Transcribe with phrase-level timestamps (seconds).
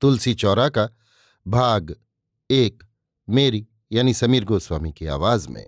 [0.00, 0.88] तुलसी चौरा का
[1.46, 1.96] भाग
[2.50, 2.84] एक,
[3.28, 5.66] मेरी, यानी समीर गोस्वामी की आवाज़ में।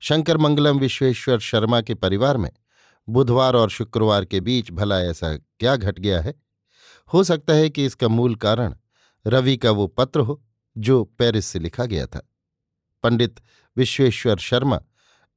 [0.00, 2.50] शंकर मंगलम विश्वेश्वर शर्मा के परिवार में
[3.08, 6.34] बुधवार और शुक्रवार के बीच भला ऐसा क्या घट गया है?
[7.14, 8.74] हो सकता है कि इसका मूल कारण
[9.26, 10.42] रवि का वो पत्र हो,
[10.78, 12.28] जो पेरिस से लिखा गया था।
[13.02, 13.40] पंडित
[13.76, 14.80] विश्वेश्वर शर्मा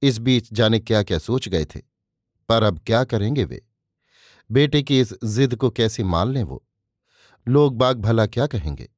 [0.02, 1.82] इस बीच जाने क्या क्या सोच गए थे,
[2.50, 3.62] पर अब क्या करेंगे वे?
[4.52, 6.66] बेटे की इस जिद को कैसे मान लें वो?
[7.48, 8.90] लोग बाग भला क्या कहेंगे?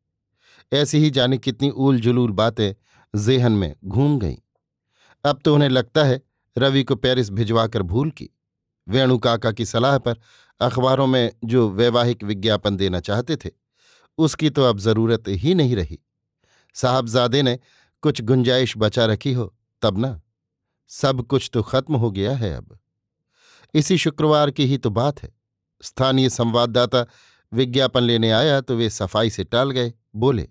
[0.74, 2.74] ऐसी ही जाने कितनी ऊल जुलूल बातें
[3.24, 4.38] जेहन में घूम गईं।
[5.26, 6.22] अब तो उन्हें लगता है
[6.58, 8.30] रवि को पेरिस भिजवाकर भूल की।
[8.88, 10.16] वेणु काका की सलाह पर
[10.60, 13.50] अखबारों में जो वैवाहिक विज्ञापन देना चाहते थे,
[14.18, 16.00] उसकी तो अब ज़रूरत ही नहीं रही।
[16.74, 17.60] साहबजादे ने
[18.02, 20.22] कुछ गुंजाइश बचा रखी हो, तब ना।
[20.88, 22.80] सब कुछ तो खत्म हो गया है अब।
[23.74, 25.34] इसी शुक्रवार की ही तो बात है।
[25.82, 27.06] स्थानीय संवाददाता
[27.56, 30.48] विज्ञापन लेने आया तो वे सफ़ाई से टाल गए, बोले,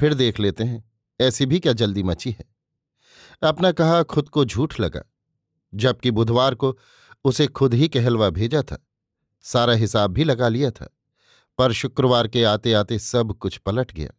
[0.00, 0.84] फिर देख लेते हैं,
[1.20, 2.44] ऐसी भी क्या जल्दी मची है?
[3.42, 5.02] अपना कहा, खुद को झूठ लगा,
[5.72, 6.76] जबकि बुधवार को
[7.24, 8.78] उसे खुद ही कहलवा भेजा था,
[9.44, 10.88] सारा हिसाब भी लगा लिया था,
[11.58, 14.10] पर शुक्रवार के आते आते सब कुछ पलट गया।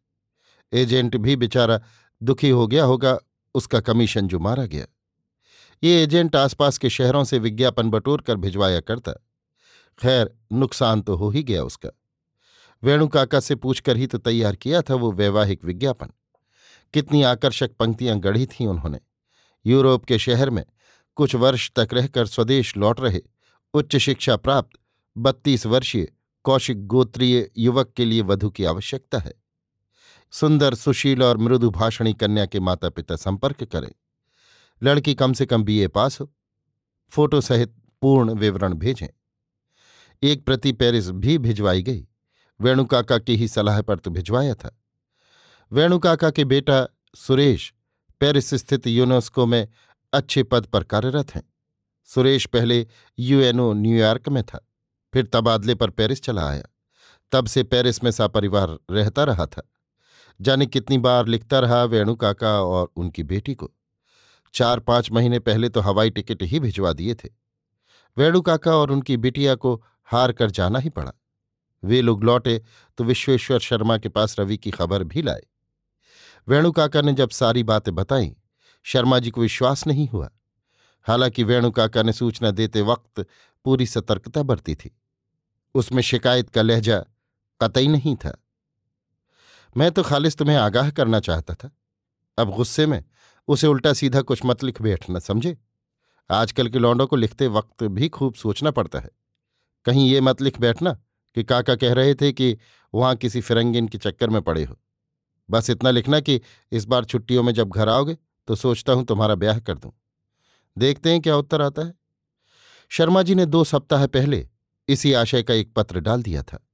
[0.73, 1.79] एजेंट भी बेचारा
[2.21, 3.17] दुखी हो गया होगा,
[3.55, 4.85] उसका कमीशन जो मारा गया।
[5.83, 9.11] ये एजेंट आसपास के शहरों से विज्ञापन बटोर कर भिजवाया करता,
[9.99, 11.89] खैर, नुकसान तो हो ही गया उसका।
[12.83, 16.07] वेणु काका से पूछकर ही तो तैयार किया था वो वैवाहिक विज्ञापन।
[16.93, 18.99] कितनी आकर्षक पंक्तियाँ गढ़ी थीं उन्होंने।
[19.65, 20.65] यूरोप के शहर में
[21.15, 23.21] कुछ वर्ष तक रहकर स्वदेश लौट रहे
[23.73, 24.79] उच्च शिक्षा प्राप्त
[25.17, 26.13] बत्तीस वर्षीय
[26.43, 29.33] कौशिक गोत्रीय युवक के लिए वधु की आवश्यकता है।
[30.31, 33.91] सुंदर, सुशील और मृदु भाषणी कन्या के माता पिता संपर्क करें।
[34.83, 36.33] लड़की कम से कम बीए पास हो।
[37.09, 39.07] फ़ोटो सहित पूर्ण विवरण भेजें।
[40.23, 42.07] एक प्रति पेरिस भी भिजवाई गई।
[42.59, 44.77] वेणुकाका की ही सलाह पर तो भिजवाया था।
[45.71, 47.73] वेणुकाका के बेटा सुरेश
[48.21, 49.67] पेरिस स्थित यूनेस्को में
[50.13, 51.43] अच्छे पद पर कार्यरत हैं।
[52.07, 52.85] सुरेश पहले
[53.19, 54.59] यूएनओ न्यूयॉर्क में था,
[55.13, 56.63] फिर तबादले पर पेरिस चला आया।
[57.31, 59.61] तब से पेरिस में सापरिवार रहता रहा था।
[60.39, 63.71] जाने कितनी बार लिखता रहा वेणुकाका और उनकी बेटी को।
[64.53, 67.29] चार पाँच महीने पहले तो हवाई टिकट ही भिजवा दिए थे।
[68.17, 69.75] वेणुकाका और उनकी बिटिया को
[70.07, 71.13] हार कर जाना ही पड़ा।
[71.83, 72.61] वे लोग लौटे
[72.97, 75.41] तो विश्वेश्वर शर्मा के पास रवि की खबर भी लाए।
[76.47, 78.35] वेणुकाका ने जब सारी बातें बताई,
[78.83, 80.29] शर्मा जी को विश्वास नहीं हुआ।
[81.03, 83.25] हालाँकि वेणुकाका ने सूचना देते वक्त
[83.63, 84.99] पूरी सतर्कता बरती थी।
[85.75, 87.05] उसमें शिकायत का लहजा
[87.61, 88.43] कतई नहीं था।
[89.77, 91.71] मैं तो खालिस तुम्हें आगाह करना चाहता था।
[92.37, 93.03] अब गुस्से में
[93.47, 95.57] उसे उल्टा सीधा कुछ मत लिख बैठना समझे।
[96.31, 99.09] आजकल के लौंडों को लिखते वक्त भी खूब सोचना पड़ता है।
[99.85, 101.01] कहीं ये मत लिख बैठना
[101.35, 102.57] कि काका कह रहे थे कि
[102.93, 104.79] वहाँ किसी फिरंगिन के चक्कर में पड़े हो।
[105.49, 108.17] बस इतना लिखना कि इस बार छुट्टियों में जब घर आओगे
[108.47, 109.91] तो सोचता हूँ तुम्हारा ब्याह कर दूँ।
[110.77, 111.93] देखते हैं क्या उत्तर आता है।
[112.89, 114.47] शर्मा जी ने दो सप्ताह पहले
[114.87, 116.67] इसी आशय का एक पत्र डाल दिया था।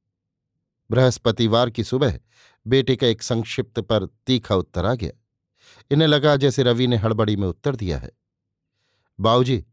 [0.92, 2.20] बृहस्पतिवार की सुबह
[2.68, 5.12] बेटे का एक संक्षिप्त पर तीखा उत्तर आ गया।
[5.92, 8.12] इन्हें लगा जैसे रवि ने हड़बड़ी में उत्तर दिया है।
[9.20, 9.66] बाऊजी,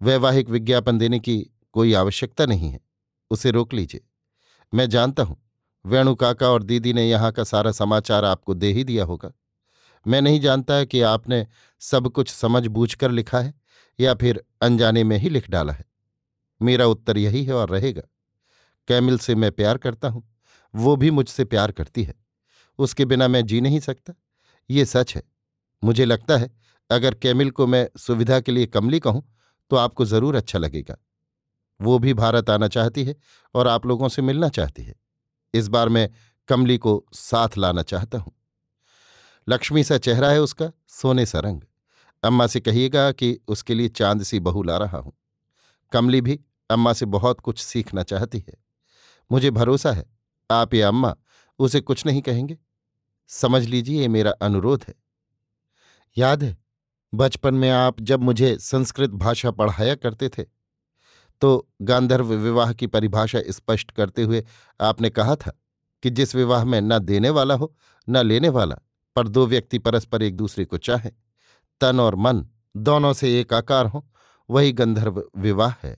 [0.00, 2.80] वैवाहिक विज्ञापन देने की कोई आवश्यकता नहीं है।
[3.30, 4.00] उसे रोक लीजिए।
[4.72, 5.36] मैं जानता हूँ,
[5.84, 9.32] वेणु काका और दीदी ने यहाँ का सारा समाचार आपको दे ही दिया होगा।
[10.06, 11.46] मैं नहीं जानता कि आपने
[11.82, 13.54] सब कुछ समझ बूझ कर लिखा है,
[13.98, 15.84] या फिर अनजाने में ही लिख डाला है।
[16.60, 18.02] मेरा उत्तर यही है और रहेगा।
[18.88, 20.22] कैमिल से मैं प्यार करता हूँ,
[20.74, 22.14] वो भी मुझसे प्यार करती है।
[22.78, 24.14] उसके बिना मैं जी नहीं सकता।
[24.70, 25.22] ये सच है।
[25.82, 26.50] मुझे लगता है,
[26.90, 29.22] अगर कैमिल को मैं सुविधा के लिए कमली कहूँ
[29.70, 30.96] तो आपको ज़रूर अच्छा लगेगा।
[31.80, 33.16] वो भी भारत आना चाहती है
[33.54, 34.94] और आप लोगों से मिलना चाहती है।
[35.54, 36.10] इस बार मैं
[36.48, 38.32] कमली को साथ लाना चाहता हूँ।
[39.48, 41.60] लक्ष्मी सा चेहरा है उसका, सोने सा रंग।
[42.22, 45.12] अम्मा से कहिएगा कि उसके लिए चाँद सी बहू ला रहा हूँ।
[45.92, 46.40] कमली भी
[46.70, 48.54] अम्मा से बहुत कुछ सीखना चाहती है।
[49.32, 50.06] मुझे भरोसा है,
[50.50, 51.16] आप या अम्मा
[51.58, 52.58] उसे कुछ नहीं कहेंगे।
[53.28, 54.94] समझ लीजिए, ये मेरा अनुरोध है।
[56.18, 56.58] याद है,
[57.14, 60.57] बचपन में आप जब मुझे संस्कृत भाषा पढ़ाया करते थे
[61.40, 64.44] तो गांधर्व विवाह की परिभाषा स्पष्ट करते हुए
[64.80, 65.52] आपने कहा था
[66.02, 67.74] कि जिस विवाह में न देने वाला हो,
[68.08, 68.76] न लेने वाला,
[69.16, 71.10] पर दो व्यक्ति परस्पर एक दूसरे को चाहें,
[71.80, 72.46] तन और मन
[72.76, 74.08] दोनों से एक आकार हो,
[74.50, 75.96] वही गंधर्व विवाह है।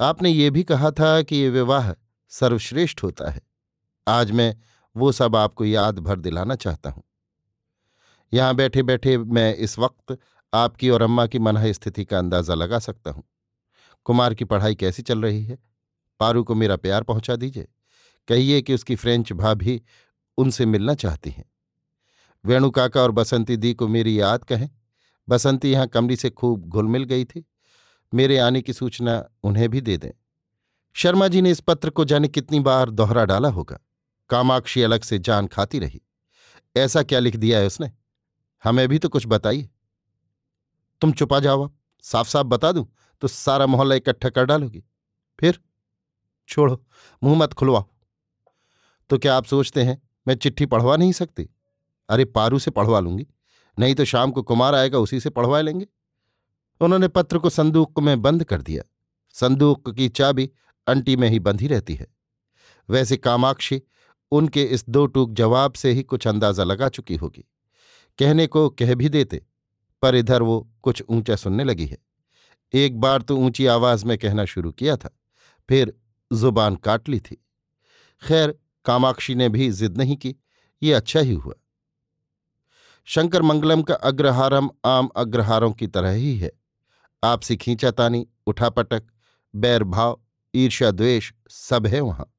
[0.00, 1.92] आपने ये भी कहा था कि ये विवाह
[2.28, 3.40] सर्वश्रेष्ठ होता है।
[4.08, 4.56] आज मैं
[4.96, 7.02] वो सब आपको याद भर दिलाना चाहता हूँ।
[8.32, 10.18] यहाँ बैठे बैठे मैं इस वक्त
[10.54, 13.24] आपकी और अम्मा की मनह स्थिति का अंदाज़ा लगा सकता हूँ।
[14.04, 15.58] कुमार की पढ़ाई कैसी चल रही है?
[16.20, 17.68] पारू को मेरा प्यार पहुँचा दीजिए।
[18.28, 19.82] कहिए कि उसकी फ्रेंच भाभी
[20.38, 21.44] उनसे मिलना चाहती हैं।
[22.44, 24.70] वेणु काका और बसंती दी को मेरी याद कहें।
[25.28, 27.44] बसंती यहाँ कमरी से खूब घुल मिल गई थी।
[28.14, 30.10] मेरे आने की सूचना उन्हें भी दे दें।
[30.92, 33.78] शर्मा जी ने इस पत्र को जाने कितनी बार दोहरा डाला होगा।
[34.30, 36.02] कामाक्षी अलग से जान खाती रही।
[36.76, 37.92] ऐसा क्या लिख दिया है उसने?
[38.64, 39.70] हमें भी तो कुछ बताइए।
[41.00, 41.72] तुम चुपा जाओ
[42.02, 42.86] साफ़ साफ़ बता दूँ।
[43.24, 44.84] तो सारा मोहल्ला इकट्ठा कर डालोगी।
[45.40, 45.60] फिर?
[46.48, 46.86] छोड़ो,
[47.24, 47.88] मुँह मत खुलवाओ।
[49.10, 51.48] तो क्या आप सोचते हैं, मैं चिट्ठी पढ़वा नहीं सकती?
[52.08, 53.26] अरे, पारू से पढ़वा लूँगी।
[53.78, 55.86] नहीं तो शाम को कुमार आएगा, उसी से पढ़वा लेंगे।
[56.80, 58.82] उन्होंने पत्र को संदूक में बंद कर दिया।
[59.32, 60.50] संदूक की चाबी
[60.86, 62.06] अंटी में ही बंधी रहती है।
[62.90, 63.82] वैसे कामाक्षी
[64.32, 67.44] उनके इस दो टूक जवाब से ही कुछ अंदाज़ा लगा चुकी होगी।
[68.18, 69.46] कहने को कह भी देते,
[70.02, 71.98] पर इधर वो कुछ ऊँचा सुनने लगी है।
[72.74, 75.10] एक बार तो ऊँची आवाज़ में कहना शुरू किया था,
[75.68, 75.92] फिर
[76.30, 77.36] ज़ुबान काट ली थी।
[78.22, 78.54] खैर,
[78.86, 80.34] कामाक्षी ने भी जिद नहीं की,
[80.82, 81.54] ये अच्छा ही हुआ।
[83.08, 86.50] शंकर मंगलम का अग्रहारम आम अग्रहारों की तरह ही है।
[87.22, 89.02] आपसी खींचातानी उठापटक
[89.54, 90.20] बैरभाव
[90.54, 92.30] ईर्ष्या द्वेष, सब है वहाँ।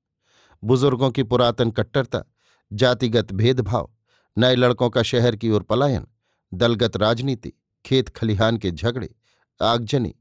[0.64, 2.24] बुज़ुर्गों की पुरातन कट्टरता,
[2.72, 3.90] जातिगत भेदभाव,
[4.38, 6.08] नए लड़कों का शहर की ओर पलायन,
[6.52, 7.54] दलगत राजनीति,
[7.86, 9.10] खेत खलिहान के झगड़े,
[9.60, 10.14] आगजनी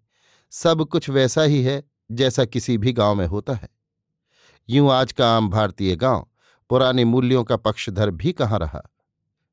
[0.57, 3.69] सब कुछ वैसा ही है जैसा किसी भी गाँव में होता है।
[4.69, 6.29] यूँ आज का आम भारतीय गाँव
[6.69, 8.83] पुराने मूल्यों का पक्षधर भी कहाँ रहा?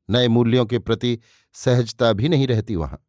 [0.09, 1.19] नए मूल्यों के प्रति
[1.53, 3.07] सहजता भी नहीं रहती वहाँ।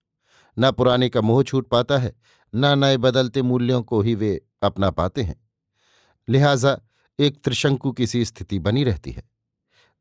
[0.59, 2.15] न पुराने का मोह छूट पाता है,
[2.55, 5.51] न नए बदलते मूल्यों को ही वे अपना पाते हैं।
[6.29, 6.79] लिहाजा
[7.19, 9.23] एक त्रिशंकु की सी स्थिति बनी रहती है।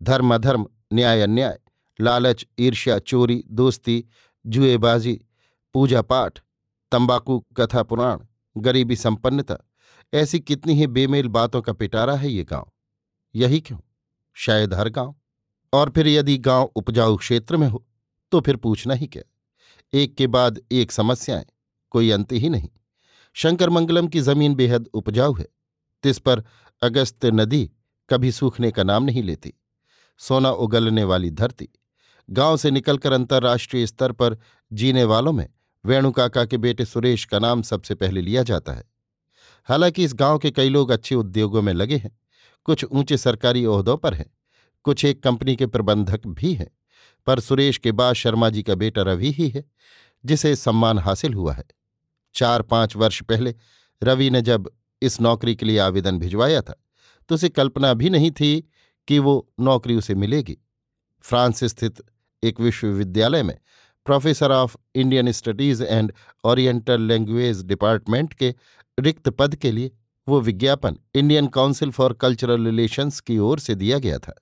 [0.03, 1.59] धर्म अधर्म न्याय अन्याय,
[2.01, 4.05] लालच, ईर्ष्या, चोरी, दोस्ती,
[4.45, 5.25] जुएबाजी,
[5.73, 6.39] पूजा पाठ
[6.91, 8.19] तंबाकू कथा पुराण,
[8.57, 9.57] गरीबी संपन्नता,
[10.13, 12.71] ऐसी कितनी ही बेमेल बातों का पिटारा है ये गाँव।
[13.35, 13.79] यही क्यों?
[14.33, 15.15] शायद हर गाँव।
[15.73, 17.85] और फिर यदि गाँव उपजाऊ क्षेत्र में हो
[18.31, 19.23] तो फिर पूछना ही क्या?
[19.93, 21.45] एक के बाद एक समस्याएँ,
[21.91, 22.69] कोई अंत ही नहीं।
[23.33, 25.47] शंकर मंगलम की ज़मीन बेहद उपजाऊ है।
[26.03, 26.43] तिस पर
[26.81, 27.71] अगस्त नदी
[28.09, 29.53] कभी सूखने का नाम नहीं लेती।
[30.19, 31.69] सोना उगलने वाली धरती।
[32.29, 34.37] गाँव से निकलकर अंतर्राष्ट्रीय स्तर पर
[34.73, 35.47] जीने वालों में
[35.85, 38.83] वेणुकाका के बेटे सुरेश का नाम सबसे पहले लिया जाता है।
[39.69, 42.19] हालाँकि इस गाँव के कई लोग अच्छे उद्योगों में लगे हैं।
[42.65, 44.29] कुछ ऊँचे सरकारी ओहदों पर हैं।
[44.83, 46.69] कुछ एक कंपनी के प्रबंधक भी हैं।
[47.27, 49.63] पर सुरेश के बाद शर्मा जी का बेटा रवि ही है,
[50.25, 51.63] जिसे सम्मान हासिल हुआ है।
[52.35, 53.55] चार पाँच वर्ष पहले
[54.03, 54.71] रवि ने जब
[55.01, 56.75] इस नौकरी के लिए आवेदन भिजवाया था
[57.29, 58.69] तो उसे कल्पना भी नहीं थी
[59.07, 60.57] कि वो नौकरी उसे मिलेगी।
[61.21, 62.01] फ्रांस स्थित
[62.43, 63.57] एक विश्वविद्यालय में
[64.05, 68.55] professor of Indian studies and oriental language department के
[68.99, 69.91] रिक्त पद के लिए
[70.27, 74.33] वो विज्ञापन Indian council for cultural relations की ओर से दिया गया था।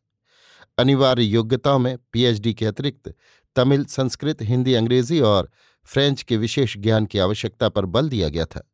[0.77, 3.15] अनिवार्य योग्यताओं में पीएचडी के अतिरिक्त
[3.55, 5.49] तमिल, संस्कृत, हिंदी, अंग्रेज़ी और
[5.85, 8.71] फ्रेंच के विशेष ज्ञान की आवश्यकता पर बल दिया गया था।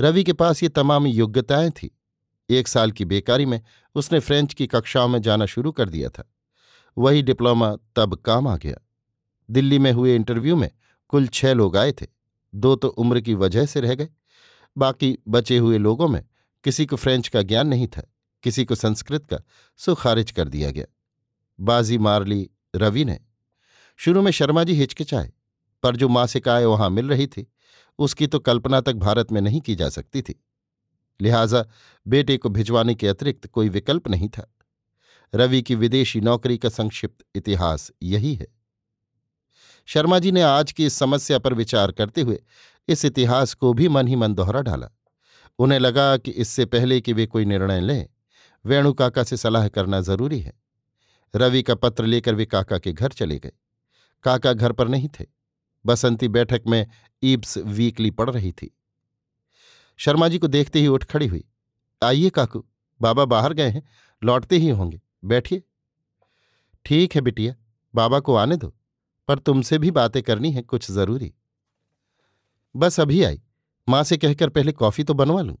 [0.00, 1.88] रवि के पास ये तमाम योग्यताएँ थीं।
[2.50, 3.62] एक साल की बेकारी में
[3.94, 6.34] उसने फ्रेंच की कक्षाओं में जाना शुरू कर दिया था।
[6.98, 8.83] वही डिप्लोमा तब काम आ गया।
[9.50, 10.70] दिल्ली में हुए इंटरव्यू में
[11.08, 12.06] कुल छह लोग आए थे।
[12.54, 14.08] दो तो उम्र की वजह से रह गए।
[14.78, 16.24] बाकी बचे हुए लोगों में
[16.64, 18.02] किसी को फ्रेंच का ज्ञान नहीं था,
[18.42, 19.38] किसी को संस्कृत का
[19.76, 20.86] सो खारिज कर दिया गया।
[21.60, 23.20] बाजी मार ली रवि ने,
[23.96, 25.32] शुरू में शर्मा जी हिचकिचाए,
[25.82, 27.46] पर जो मासिकाएँ वहाँ मिल रही थी,
[27.98, 30.44] उसकी तो कल्पना तक भारत में नहीं की जा सकती थी।
[31.20, 31.64] लिहाजा
[32.06, 34.54] बेटे को भिजवाने के अतिरिक्त कोई विकल्प नहीं था।
[35.34, 38.53] रवि की विदेशी नौकरी का संक्षिप्त इतिहास यही है।
[39.86, 42.42] शर्मा जी ने आज की इस समस्या पर विचार करते हुए
[42.88, 44.88] इस इतिहास को भी मन ही मन दोहरा डाला।
[45.58, 48.08] उन्हें लगा कि इससे पहले कि वे कोई निर्णय लें,
[48.66, 50.52] वेणु काका से सलाह करना ज़रूरी है।
[51.36, 53.52] रवि का पत्र लेकर वे काका के घर चले गए।
[54.22, 55.26] काका घर पर नहीं थे।
[55.86, 56.86] बसंती बैठक में
[57.22, 58.78] ईब्स वीकली पढ़ रही थी।
[59.96, 61.44] शर्मा जी को देखते ही उठ खड़ी हुई।
[62.02, 62.64] आइए काकू,
[63.00, 63.88] बाबा बाहर गए हैं,
[64.24, 65.62] लौटते ही होंगे। बैठिए।
[66.84, 67.54] ठीक है बिटिया,
[67.94, 68.74] बाबा को आने दो।
[69.28, 71.34] पर तुमसे भी बातें करनी है कुछ ज़रूरी।
[72.76, 73.42] बस अभी आई।
[73.88, 75.58] माँ से कहकर पहले कॉफ़ी तो बनवा लूँ।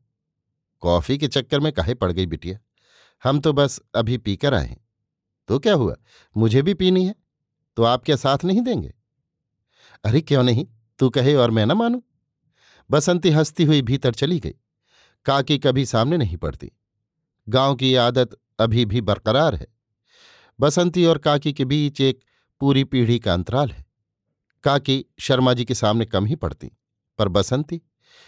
[0.80, 2.58] कॉफ़ी के चक्कर में काहे पड़ गई बिटिया।
[3.24, 4.88] हम तो बस अभी पीकर आए हैं।
[5.48, 5.96] तो क्या हुआ?
[6.36, 7.14] मुझे भी पीनी है।
[7.76, 8.94] तो आप क्या साथ नहीं देंगे?
[10.04, 10.66] अरे क्यों नहीं?
[10.98, 12.04] तू कहे और मैं ना मानू।
[12.90, 14.54] बसंती हंसती हुई भीतर चली गई।
[15.24, 16.72] काकी कभी सामने नहीं पड़ती।
[17.48, 19.66] गाँव की आदत अभी भी बरकरार है।
[20.60, 22.20] बसंती और काकी के बीच एक
[22.64, 23.86] पूरी पीढ़ी का अंतराल है।
[24.64, 26.70] काकी शर्मा जी के सामने कम ही पड़ती,
[27.18, 27.80] पर बसंती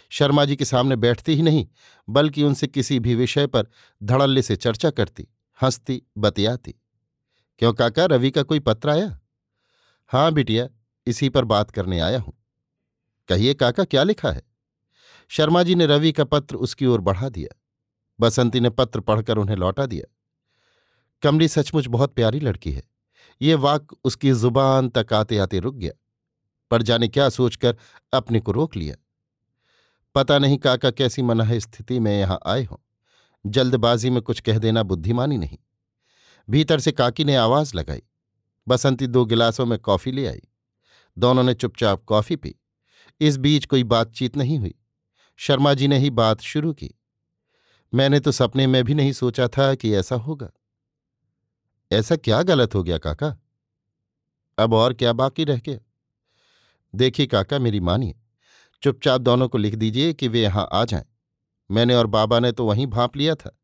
[0.09, 1.67] शर्मा जी के सामने बैठती ही नहीं,
[2.09, 3.67] बल्कि उनसे किसी भी विषय पर
[4.03, 5.27] धड़ल्ले से चर्चा करती,
[5.61, 6.75] हंसती, बतियाती।
[7.59, 9.19] क्यों काका, रवि का कोई पत्र आया?
[10.07, 10.67] हाँ बिटिया,
[11.07, 12.33] इसी पर बात करने आया हूँ।
[13.27, 14.43] कहिए काका, क्या लिखा है?
[15.29, 17.61] शर्मा जी ने रवि का पत्र उसकी ओर बढ़ा दिया।
[18.19, 20.13] बसंती ने पत्र पढ़कर उन्हें लौटा दिया।
[21.23, 22.96] कमली सचमुच बहुत प्यारी लड़की है।
[23.41, 25.91] ये वाक उसकी ज़ुबान तक आते आते रुक गया।
[26.71, 27.77] पर जाने क्या सोचकर
[28.13, 28.95] अपने को रोक लिया।
[30.15, 32.77] पता नहीं काका कैसी मनाह स्थिति में यहाँ आए हों।
[33.45, 35.57] जल्दबाजी में कुछ कह देना बुद्धिमानी नहीं।
[36.49, 38.01] भीतर से काकी ने आवाज़ लगाई।
[38.67, 40.41] बसंती दो गिलासों में कॉफ़ी ले आई।
[41.17, 42.55] दोनों ने चुपचाप कॉफ़ी पी।
[43.21, 44.75] इस बीच कोई बातचीत नहीं हुई।
[45.37, 46.91] शर्मा जी ने ही बात शुरू की।
[47.93, 50.49] मैंने तो सपने में भी नहीं सोचा था कि ऐसा होगा।
[51.91, 53.35] ऐसा क्या गलत हो गया काका?
[54.57, 55.77] अब और क्या बाकी रह गया?
[56.93, 58.15] देखिए काका, मेरी मानिए,
[58.83, 61.05] चुपचाप दोनों को लिख दीजिए कि वे यहाँ आ जाएँ।
[61.69, 63.57] मैंने और बाबा ने तो वहीं भाप लिया था।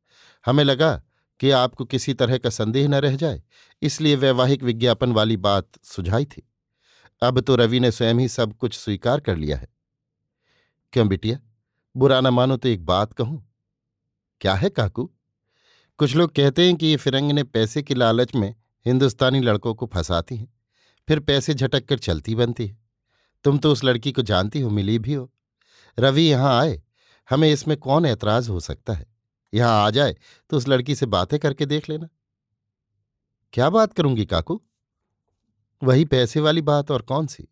[0.46, 0.96] हमें लगा
[1.40, 3.42] कि आपको किसी तरह का संदेह न रह जाए,
[3.82, 6.48] इसलिए वैवाहिक विज्ञापन वाली बात सुझाई थी।
[7.22, 9.68] अब तो रवि ने स्वयं ही सब कुछ स्वीकार कर लिया है।
[10.94, 11.40] क्यों बिटिया?
[11.96, 13.44] बुरा न मानो तो एक बात कहूँ।
[14.42, 15.10] क्या है काकू?
[15.98, 19.86] कुछ लोग कहते हैं कि ये फिरंग ने पैसे के लालच में हिंदुस्तानी लड़कों को
[19.86, 20.54] फंसाती हैं।
[21.08, 22.78] फिर पैसे झटक कर चलती बनती है।
[23.44, 25.32] तुम तो उस लड़की को जानती हो, मिली भी हो।
[26.00, 26.84] रवि यहाँ आए।
[27.30, 29.06] हमें इसमें कौन ऐतराज हो सकता है?
[29.54, 30.16] यहाँ आ जाए
[30.50, 32.10] तो उस लड़की से बातें करके देख लेना।
[33.54, 34.62] क्या बात करूँगी काकू?
[35.84, 37.48] वही पैसे वाली बात और कौन सी?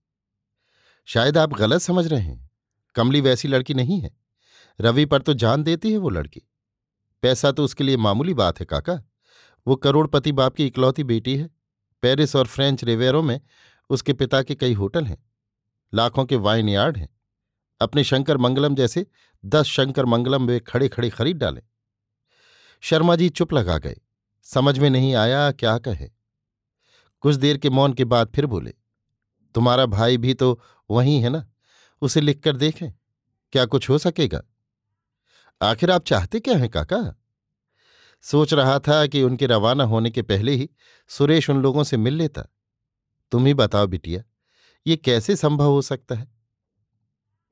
[1.06, 2.50] शायद आप गलत समझ रहे हैं।
[2.96, 4.18] कमली वैसी लड़की नहीं है।
[4.82, 6.42] रवि पर तो जान देती है वो लड़की।
[7.22, 9.02] पैसा तो उसके लिए मामूली बात है, काका।
[9.68, 11.50] वो करोड़पति बाप की इकलौती बेटी है।
[12.02, 13.42] पेरिस और फ्रेंच रिवेरों में
[13.90, 15.18] उसके पिता के कई होटल हैं।
[15.94, 17.10] लाखों के वाइन यार्ड हैं।
[17.82, 19.06] अपने शंकर मंगलम जैसे
[19.46, 21.62] दस शंकर मंगलम वे खड़े खड़े खरीद डालें।
[22.82, 23.98] शर्मा जी चुप लगा गए।
[24.44, 26.10] समझ में नहीं आया क्या कहे।
[27.22, 28.74] कुछ देर के मौन के बाद फिर बोले,
[29.56, 30.60] तुम्हारा भाई भी तो
[30.90, 31.46] वही है ना?
[32.02, 32.92] उसे लिखकर देखें।
[33.54, 34.42] क्या कुछ हो सकेगा?
[35.62, 37.16] आखिर आप चाहते क्या हैं, काका?
[38.22, 40.70] सोच रहा था कि उनके रवाना होने के पहले ही
[41.08, 42.42] सुरेश उन लोगों से मिल लेता।
[43.32, 44.24] तुम ही बताओ बिटिया,
[44.88, 46.32] ये कैसे संभव हो सकता है?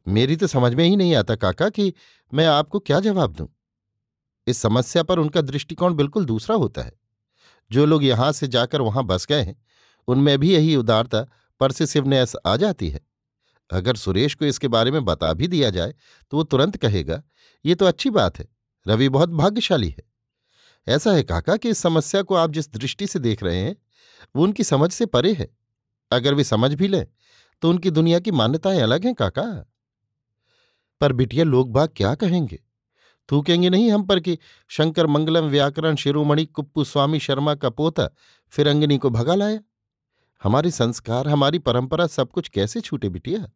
[0.07, 1.93] मेरी तो समझ में ही नहीं आता काका कि
[2.33, 3.47] मैं आपको क्या जवाब दूँ।
[4.47, 6.93] इस समस्या पर उनका दृष्टिकोण बिल्कुल दूसरा होता है।
[7.71, 9.65] जो लोग यहाँ से जाकर वहाँ बस गए हैं,
[10.07, 11.27] उनमें भी यही उदारता
[11.59, 13.08] परसिसिवनेस आ जाती है।
[13.69, 15.93] अगर सुरेश को इसके बारे में बता भी दिया जाए
[16.31, 17.21] तो वो तुरंत कहेगा,
[17.65, 18.47] ये तो अच्छी बात है,
[18.85, 20.03] रवि बहुत भाग्यशाली है।
[20.87, 23.75] ऐसा है काका कि इस समस्या को आप जिस दृष्टि से देख रहे हैं,
[24.35, 25.49] वो उनकी समझ से परे है।
[26.11, 27.05] अगर वे समझ भी लें
[27.61, 29.43] तो उनकी दुनिया की मान्यताएँ अलग हैं काका।
[31.01, 32.59] पर बिटिया, लोग बाग क्या कहेंगे?
[33.29, 34.37] थूकेंगे नहीं हम पर कि
[34.69, 38.09] शंकर मंगलम, व्याकरण, शिरोमणि, कुप्पू, स्वामी शर्मा का पोता
[38.53, 39.59] फिरंगनी को भगा लाया?
[40.41, 43.47] हमारे संस्कार, हमारी परंपरा सब कुछ कैसे छूटे बिटिया?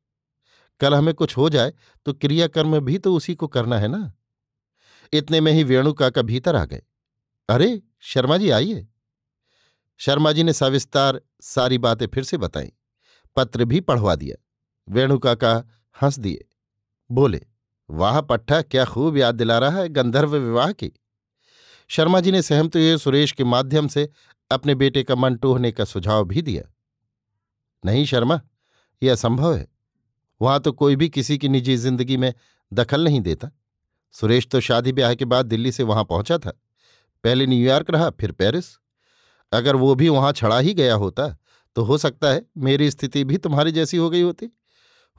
[0.80, 1.74] कल हमें कुछ हो जाए
[2.06, 4.14] तो क्रियाकर्म भी तो उसी को करना है ना?
[5.14, 6.82] इतने में ही वेणु काका भीतर आ गए।
[7.50, 8.88] अरे, शर्मा जी आइए।
[9.98, 12.72] शर्मा जी ने सविस्तार सारी बातें फिर से बताई।
[13.36, 14.44] पत्र भी पढ़वा दिया।
[14.90, 15.64] वेणु काका
[16.02, 16.46] हंस दिए।
[17.12, 17.46] बोले,
[17.90, 20.92] वाह पट्टा, क्या खूब याद दिला रहा है गंधर्व विवाह की।
[21.88, 24.10] शर्मा जी ने सहमत हुए सुरेश के माध्यम से
[24.52, 26.74] अपने बेटे का मन टोहने का सुझाव भी दिया।
[27.86, 28.42] नहीं शर्मा,
[29.04, 29.73] यह असंभव है।
[30.44, 32.34] वहाँ तो कोई भी किसी की निजी ज़िंदगी में
[32.72, 33.50] दखल नहीं देता।
[34.16, 36.52] सुरेश तो शादी ब्याह के बाद दिल्ली से वहाँ पहुँचा था।
[37.24, 38.66] पहले न्यूयॉर्क रहा, फिर पेरिस।
[39.52, 41.36] अगर वो भी वहाँ छड़ा ही गया होता
[41.76, 44.50] तो हो सकता है मेरी स्थिति भी तुम्हारी जैसी हो गई होती।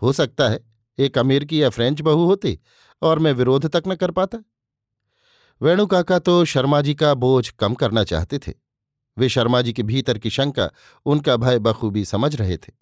[0.02, 0.60] हो सकता है
[0.98, 2.58] एक अमेरिकी या फ्रेंच बहू होती
[3.02, 4.38] और मैं विरोध तक न कर पाता।
[5.60, 8.52] वेणु काका तो शर्मा जी का बोझ कम करना चाहते थे।
[9.16, 10.70] वे शर्मा जी के भीतर की शंका
[11.06, 12.72] उनका भय बखूबी समझ रहे थे।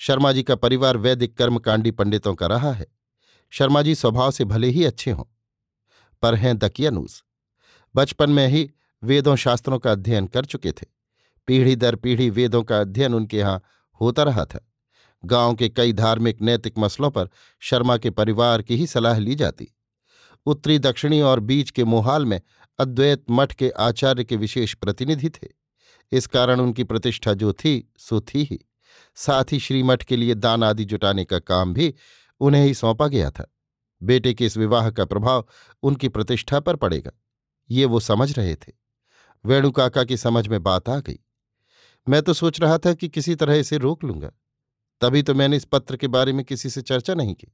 [0.00, 2.86] शर्मा जी का परिवार वैदिक कर्मकांडी पंडितों का रहा है।
[3.52, 5.24] शर्मा जी स्वभाव से भले ही अच्छे हों,
[6.22, 7.22] पर हैं दकियानूस।
[7.94, 8.68] बचपन में ही
[9.02, 10.86] वेदों शास्त्रों का अध्ययन कर चुके थे।
[11.48, 13.62] पीढ़ी दर पीढ़ी वेदों का अध्ययन उनके यहाँ
[14.00, 14.60] होता रहा था।
[15.24, 17.28] गाँव के कई धार्मिक, नैतिक मसलों पर
[17.62, 19.68] शर्मा के परिवार की ही सलाह ली जाती।
[20.46, 22.40] उत्तरी दक्षिणी और बीच के मोहाल में
[22.78, 25.48] अद्वैत मठ के आचार्य के विशेष प्रतिनिधि थे।
[26.12, 28.58] इस कारण उनकी प्रतिष्ठा जो थी, सो थी ही।
[29.20, 31.94] साथ ही श्रीमठ के लिए दान आदि जुटाने का काम भी
[32.40, 33.46] उन्हें ही सौंपा गया था।
[34.02, 35.46] बेटे के इस विवाह का प्रभाव
[35.82, 37.10] उनकी प्रतिष्ठा पर पड़ेगा,
[37.70, 38.72] ये वो समझ रहे थे।
[39.44, 41.18] वेणुकाका की समझ में बात आ गई।
[42.06, 44.30] मैं तो सोच रहा था कि किसी तरह इसे रोक लूँगा।
[45.00, 47.52] तभी तो मैंने इस पत्र के बारे में किसी से चर्चा नहीं की।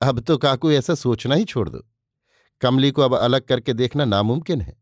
[0.00, 1.84] अब तो काकू ऐसा सोचना ही छोड़ दो।
[2.62, 4.76] कमली को अब अलग करके देखना नामुमकिन है।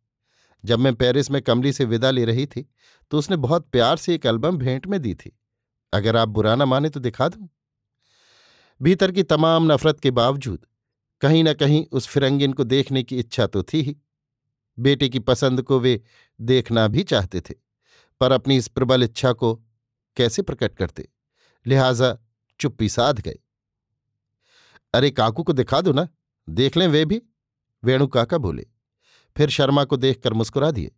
[0.64, 2.68] जब मैं पेरिस में कमली से विदा ले रही थी
[3.10, 5.38] तो उसने बहुत प्यार से एक एल्बम भेंट में दी थी।
[5.92, 7.48] अगर आप बुरा ना माने तो दिखा दूँ।
[8.80, 10.66] भीतर की तमाम नफरत के बावजूद,
[11.20, 13.96] कहीं ना कहीं उस फिरंगिन को देखने की इच्छा तो थी ही।
[14.78, 16.00] बेटे की पसंद को वे
[16.40, 17.54] देखना भी चाहते थे,
[18.20, 19.54] पर अपनी इस प्रबल इच्छा को
[20.16, 21.08] कैसे प्रकट करते?
[21.66, 22.16] लिहाजा
[22.60, 23.38] चुप्पी साध गए।
[24.94, 26.08] अरे, काकू को दिखा दो ना,
[26.48, 27.22] देख लें वे भी।
[27.82, 28.66] वेणु काका बोले,
[29.36, 30.90] फिर शर्मा को देखकर मुस्कुरा दिए।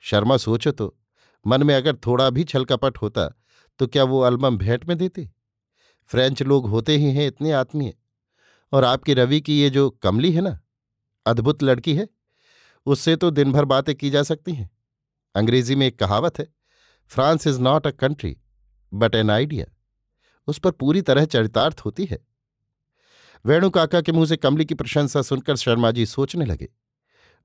[0.00, 0.96] शर्मा, सोचो तो
[1.46, 3.28] मन में अगर थोड़ा भी छलकपट होता
[3.78, 5.30] तो क्या वो एल्बम भेंट में देते?
[6.06, 7.94] फ्रेंच लोग होते ही हैं, इतने आत्मीय।
[8.72, 10.60] और आपकी रवि की ये जो कमली है ना,
[11.26, 12.08] अद्भुत लड़की है,
[12.86, 14.70] उससे तो दिन भर बातें की जा सकती हैं।
[15.34, 16.46] अंग्रेज़ी में एक कहावत है,
[17.08, 18.36] France is not a country,
[18.94, 19.66] but an idea.
[20.46, 22.26] उस पर पूरी तरह चरितार्थ होती है।
[23.46, 26.68] वेणु काका के मुँह से कमली की प्रशंसा सुनकर शर्मा जी सोचने लगे।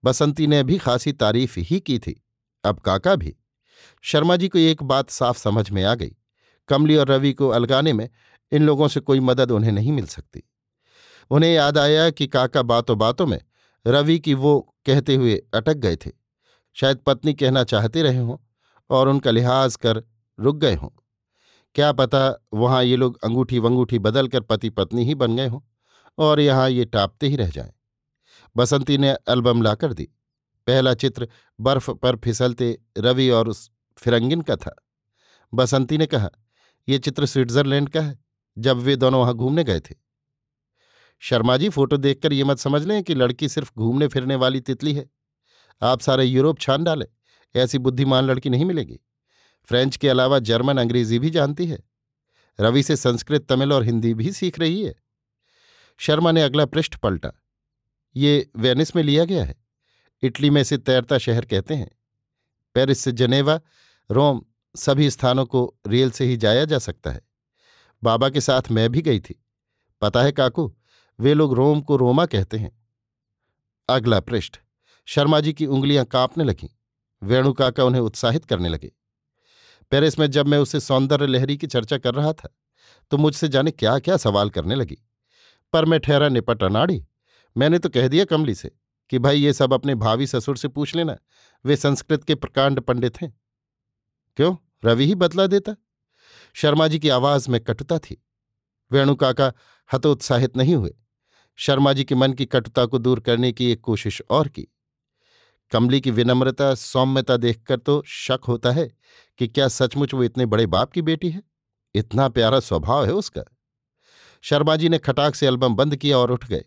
[0.03, 2.23] बसंती ने भी खासी तारीफ़ ही की थी,
[2.63, 3.35] अब काका भी।
[4.01, 6.15] शर्मा जी को एक बात साफ़ समझ में आ गई।
[6.69, 8.09] कमली और रवि को अलगाने में
[8.51, 10.43] इन लोगों से कोई मदद उन्हें नहीं मिल सकती।
[11.31, 13.39] उन्हें याद आया कि काका बातों बातों में
[13.87, 16.11] रवि की वो कहते हुए अटक गए थे।
[16.73, 18.37] शायद पत्नी कहना चाहते रहे हों
[18.89, 20.03] और उनका लिहाज कर
[20.39, 20.89] रुक गए हों।
[21.75, 25.59] क्या पता वहाँ ये लोग अंगूठी वंगूठी बदल कर पति पत्नी ही बन गए हों
[26.17, 27.71] और यहाँ ये टापते ही रह जाएँ।
[28.57, 30.03] बसंती ने एल्बम लाकर दी।
[30.67, 31.27] पहला चित्र
[31.59, 34.75] बर्फ़ पर फिसलते रवि और उस फिरंगिन का था।
[35.53, 36.29] बसंती ने कहा
[36.89, 38.19] यह चित्र स्विट्जरलैंड का है,
[38.57, 39.95] जब वे दोनों वहाँ घूमने गए थे।
[41.19, 44.93] शर्मा जी फ़ोटो देखकर ये मत समझ लें कि लड़की सिर्फ़ घूमने फिरने वाली तितली
[44.93, 45.09] है।
[45.81, 47.05] आप सारे यूरोप छान डाले,
[47.55, 48.99] ऐसी बुद्धिमान लड़की नहीं मिलेगी।
[49.63, 51.83] फ्रेंच के अलावा जर्मन, अंग्रेज़ी भी जानती है।
[52.59, 54.95] रवि से संस्कृत, तमिल और हिंदी भी सीख रही है।
[55.97, 57.31] शर्मा ने अगला पृष्ठ पलटा।
[58.15, 59.55] ये वेनिस में लिया गया है।
[60.23, 61.91] इटली में इसे तैरता शहर कहते हैं।
[62.73, 63.61] पेरिस से जनेवा,
[64.11, 67.21] रोम सभी स्थानों को रेल से ही जाया जा सकता है।
[68.03, 69.45] बाबा के साथ मैं भी गई थी।
[70.01, 70.75] पता है काकू,
[71.19, 72.83] वे लोग रोम को रोमा कहते हैं।
[73.89, 74.57] अगला पृष्ठ।
[75.05, 76.67] शर्मा जी की उंगलियाँ कांपने लगीं।
[77.23, 78.91] वेणु काका उन्हें उत्साहित करने लगे।
[79.91, 82.49] पेरिस में जब मैं उसे सौंदर्य लहरी की चर्चा कर रहा था
[83.11, 84.97] तो मुझसे जाने क्या क्या सवाल करने लगी।
[85.73, 87.05] पर मैं ठहरा निपट अनाड़ी।
[87.57, 88.71] मैंने तो कह दिया कमली से
[89.09, 91.17] कि भाई ये सब अपने भावी ससुर से पूछ लेना।
[91.65, 93.38] वे संस्कृत के प्रकांड पंडित हैं।
[94.39, 94.55] क्यों?
[94.85, 95.75] रवि ही बदला देता।
[96.53, 98.25] शर्मा जी की आवाज़ में कटुता थी।
[98.91, 99.53] वेणु काका
[99.93, 100.95] हतोत्साहित नहीं हुए।
[101.55, 104.67] शर्मा जी के मन की कटुता को दूर करने की एक कोशिश और की।
[105.71, 108.91] कमली की विनम्रता, सौम्यता देखकर तो शक होता है
[109.37, 111.43] कि क्या सचमुच वो इतने बड़े बाप की बेटी है?
[111.95, 113.41] इतना प्यारा स्वभाव है उसका।
[114.41, 116.65] शर्मा जी ने खटाक से एल्बम बंद किया और उठ गए।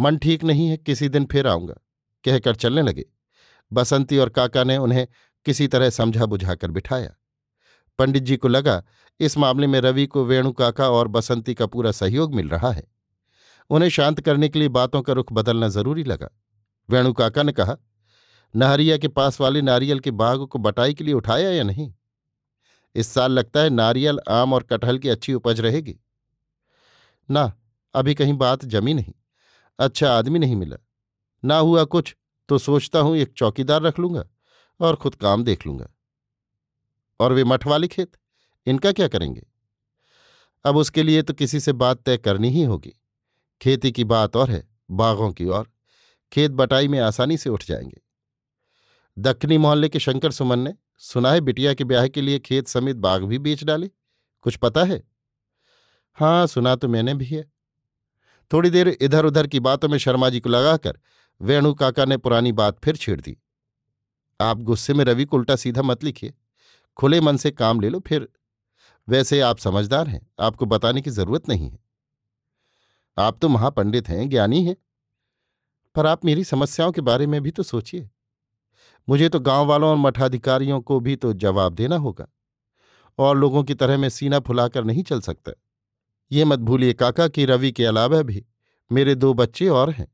[0.00, 1.74] मन ठीक नहीं है, किसी दिन फिर आऊँगा।
[2.24, 3.04] कहकर चलने लगे।
[3.72, 5.08] बसंती और काका ने उन्हें
[5.44, 7.10] किसी तरह समझा बुझाकर बिठाया।
[7.98, 8.82] पंडित जी को लगा,
[9.20, 12.84] इस मामले में रवि को वेणु काका और बसंती का पूरा सहयोग मिल रहा है।
[13.70, 16.28] उन्हें शांत करने के लिए बातों का रुख बदलना ज़रूरी लगा।
[16.90, 17.76] वेणु काका ने कहा,
[18.56, 21.94] नहरिया के पास वाले नारियल के बाग को बटाई के लिए उठाया या नहीं?
[22.94, 26.00] इस साल लगता है नारियल, आम और कटहल की अच्छी उपज रहेगी।
[27.30, 27.52] ना,
[27.94, 29.12] अभी कहीं बात जमी नहीं।
[29.78, 30.76] अच्छा आदमी नहीं मिला।
[31.44, 32.16] ना हुआ कुछ
[32.48, 34.24] तो सोचता हूँ एक चौकीदार रख लूँगा।
[34.80, 35.88] और खुद काम देख लूँगा।
[37.20, 38.12] और वे मठ वाले खेत,
[38.66, 39.46] इनका क्या करेंगे?
[40.64, 42.94] अब उसके लिए तो किसी से बात तय करनी ही होगी।
[43.62, 45.70] खेती की बात और है, बागों की और।
[46.32, 48.00] खेत बटाई में आसानी से उठ जाएँगे।
[49.18, 52.96] दक्षिणी मोहल्ले के शंकर सुमन ने सुना है बिटिया के ब्याह के लिए खेत समेत
[52.96, 53.90] बाग भी बेच डाले?
[54.42, 55.04] कुछ पता है?
[56.14, 57.52] हाँ सुना तो मैंने भी है।
[58.52, 61.00] थोड़ी देर इधर उधर की बातों में शर्मा जी को लगाकर
[61.40, 63.38] वेणु काका ने पुरानी बात फिर छेड़ दी।
[64.40, 66.32] आप गुस्से में रवि को उल्टा सीधा मत लिखिए।
[66.98, 68.28] खुले मन से काम ले लो, फिर
[69.08, 71.78] वैसे आप समझदार हैं, आपको बताने की ज़रूरत नहीं है।
[73.16, 74.76] आप तो महापंडित हैं, ज्ञानी हैं,
[75.96, 78.08] पर आप मेरी समस्याओं के बारे में भी तो सोचिए।
[79.08, 82.26] मुझे तो गाँव वालों और मठाधिकारियों को भी तो जवाब देना होगा,
[83.18, 85.52] और लोगों की तरह मैं सीना फुलाकर नहीं चल सकता।
[86.30, 88.44] ये मत भूलिए काका कि रवि के अलावा भी
[88.90, 90.06] मेरे दो बच्चे और हैं।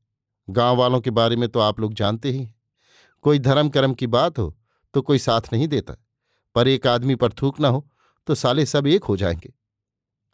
[0.48, 2.54] गाँव वालों के बारे में तो आप लोग जानते ही हैं।
[3.24, 4.56] कोई धर्म कर्म की बात हो
[4.94, 5.94] तो कोई साथ नहीं देता।
[6.54, 7.86] पर एक आदमी पर थूक ना हो
[8.26, 9.52] तो साले सब एक हो जाएँगे।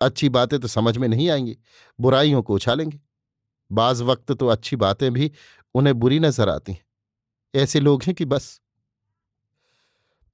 [0.00, 1.56] अच्छी बातें तो समझ में नहीं आएँगी,
[1.98, 3.00] बुराइयों को उछालेंगे।
[3.70, 5.30] बाज वक्त तो अच्छी बातें भी
[5.74, 6.84] उन्हें बुरी नज़र आती हैं।
[7.54, 8.60] ऐसे लोग हैं कि बस।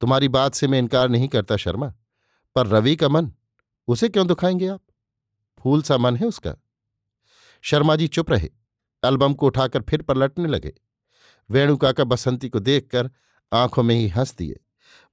[0.01, 1.93] तुम्हारी बात से मैं इनकार नहीं करता, शर्मा।
[2.57, 3.33] पर रवि का मन,
[3.89, 4.81] उसे क्यों दुखाएँगे आप?
[5.61, 6.55] फूल सा मन है उसका।
[7.65, 8.51] शर्मा जी चुप रहे।
[9.03, 10.73] एल्बम को उठाकर फिर पलटने लगे।
[11.51, 13.11] वेणुका का बसंती को देखकर
[13.53, 14.61] आँखों में ही हंस दिए।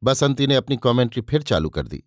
[0.04, 2.04] बसंती ने अपनी कमेंट्री फिर चालू कर दी।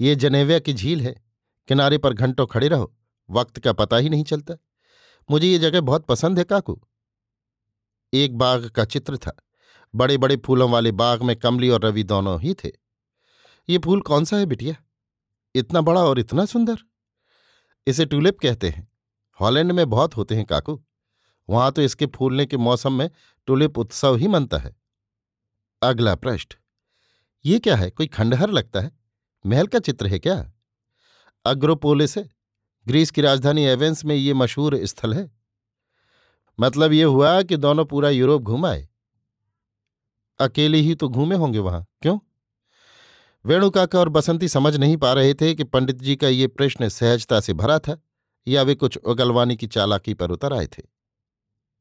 [0.00, 1.22] ये जनेविया की झील है।
[1.68, 2.96] किनारे पर घंटों खड़े रहो।
[3.30, 4.54] वक्त का पता ही नहीं चलता।
[5.30, 6.80] मुझे ये जगह बहुत पसंद है, काकू।
[8.14, 9.36] एक बाग का चित्र था।
[9.94, 12.70] बड़े बड़े फूलों वाले बाग में कमली और रवि दोनों ही थे।
[13.68, 14.74] ये फूल कौन सा है बिटिया?
[15.54, 16.76] इतना बड़ा और इतना सुंदर?
[17.86, 18.92] इसे ट्यूलिप कहते हैं।
[19.40, 20.84] हॉलैंड में बहुत होते हैं, काकू।
[21.48, 23.08] वहाँ तो इसके फूलने के मौसम में
[23.48, 24.74] टुलिप उत्सव ही मनता है।
[25.82, 26.54] अगला पृष्ठ
[27.44, 28.90] ये क्या है, कोई खंडहर लगता है?
[29.46, 30.52] महल का चित्र है क्या?
[31.44, 32.28] अग्रोपोलिस है।
[32.86, 35.30] ग्रीस की राजधानी एवेंस में ये मशहूर स्थल है।
[36.58, 38.88] मतलब ये हुआ कि दोनों पूरा यूरोप घुमाए
[40.40, 42.18] अकेले ही तो घूमे होंगे वहाँ, क्यों?
[43.44, 47.40] वेणुकाका और बसंती समझ नहीं पा रहे थे कि पंडित जी का ये प्रश्न सहजता
[47.40, 47.96] से भरा था
[48.46, 50.82] या वे कुछ उगलवानी की चालाकी पर उतर आए थे।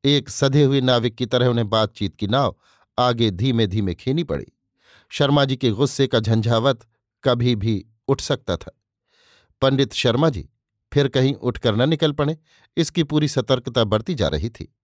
[0.05, 2.57] एक सधे हुए नाविक की तरह उन्हें बातचीत की नाव
[2.99, 4.45] आगे धीमे धीमे खेनी पड़ी।
[5.09, 6.87] शर्मा जी के गुस्से का झंझावत
[7.23, 8.81] कभी भी उठ सकता था।
[9.61, 10.49] पंडित शर्मा जी
[10.93, 12.37] फिर कहीं उठकर न निकल पड़े,
[12.77, 14.75] इसकी पूरी सतर्कता बढ़ती जा रही थी।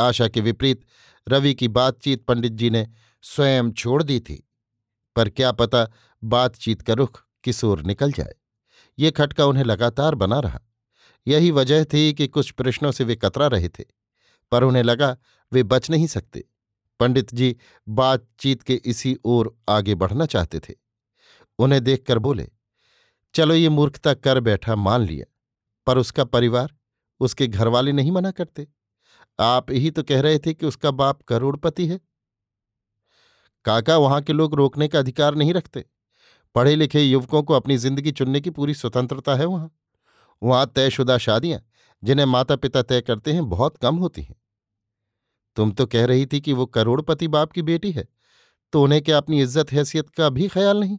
[0.00, 0.80] आशा के विपरीत
[1.28, 2.88] रवि की बातचीत पंडित जी ने
[3.22, 4.48] स्वयं छोड़ दी थी।
[5.16, 5.86] पर क्या पता
[6.24, 8.34] बातचीत का रुख किस ओर निकल जाए।
[8.98, 10.60] ये खटका उन्हें लगातार बना रहा।
[11.26, 14.01] यही वजह थी कि कुछ प्रश्नों से वे कतरा रहे थे।
[14.52, 15.16] पर उन्हें लगा,
[15.52, 16.44] वे बच नहीं सकते।
[17.00, 20.74] पंडित जी बातचीत के इसी ओर आगे बढ़ना चाहते थे।
[21.58, 22.48] उन्हें देखकर बोले,
[23.34, 25.24] चलो ये मूर्खता कर बैठा मान लिया,
[25.86, 26.74] पर उसका परिवार,
[27.20, 28.66] उसके घरवाले नहीं मना करते।
[29.38, 32.00] आप ही तो कह रहे थे कि उसका बाप करोड़पति है।
[33.64, 35.84] काका वहाँ के लोग रोकने का अधिकार नहीं रखते।
[36.54, 39.70] पढ़े लिखे युवकों को अपनी ज़िंदगी चुनने की पूरी स्वतंत्रता है वहाँ।
[40.42, 41.60] वहाँ तयशुदा शादियाँ,
[42.02, 44.41] जिन्हें माता पिता तय करते हैं, बहुत कम होती हैं।
[45.56, 48.06] तुम तो कह रही थी कि वो करोड़पति बाप की बेटी है
[48.72, 50.98] तो उन्हें क्या अपनी इज़्ज़त, हैसियत का भी ख्याल नहीं?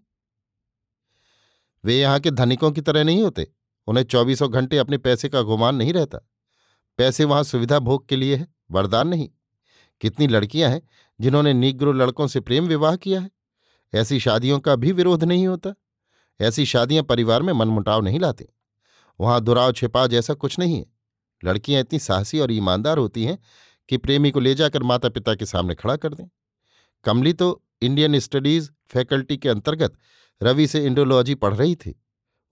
[1.84, 3.48] वे यहाँ के धनिकों की तरह नहीं होते।
[3.88, 6.18] उन्हें चौबीसों घंटे अपने पैसे का गुमान नहीं रहता।
[7.00, 9.30] पैसे वहाँ सुविधा भोग के लिए है, वरदान नहीं।
[10.02, 10.82] कितनी लड़कियाँ हैं
[11.20, 13.30] जिन्होंने निग्रो लड़कों से प्रेम विवाह किया है।
[13.94, 15.74] ऐसी शादियों का भी विरोध नहीं होता।
[16.40, 18.46] ऐसी शादियाँ परिवार में मनमुटाव नहीं लाती।
[19.20, 20.86] वहाँ दुराव छिपा जैसा कुछ नहीं है।
[21.44, 23.38] लड़कियाँ इतनी साहसी और ईमानदार होती हैं
[23.90, 26.26] कि प्रेमी को ले जाकर माता पिता के सामने खड़ा कर दें।
[27.04, 29.94] कमली तो इंडियन स्टडीज़ फैकल्टी के अंतर्गत
[30.44, 32.02] रवि से इंडोलॉजी पढ़ रही थी।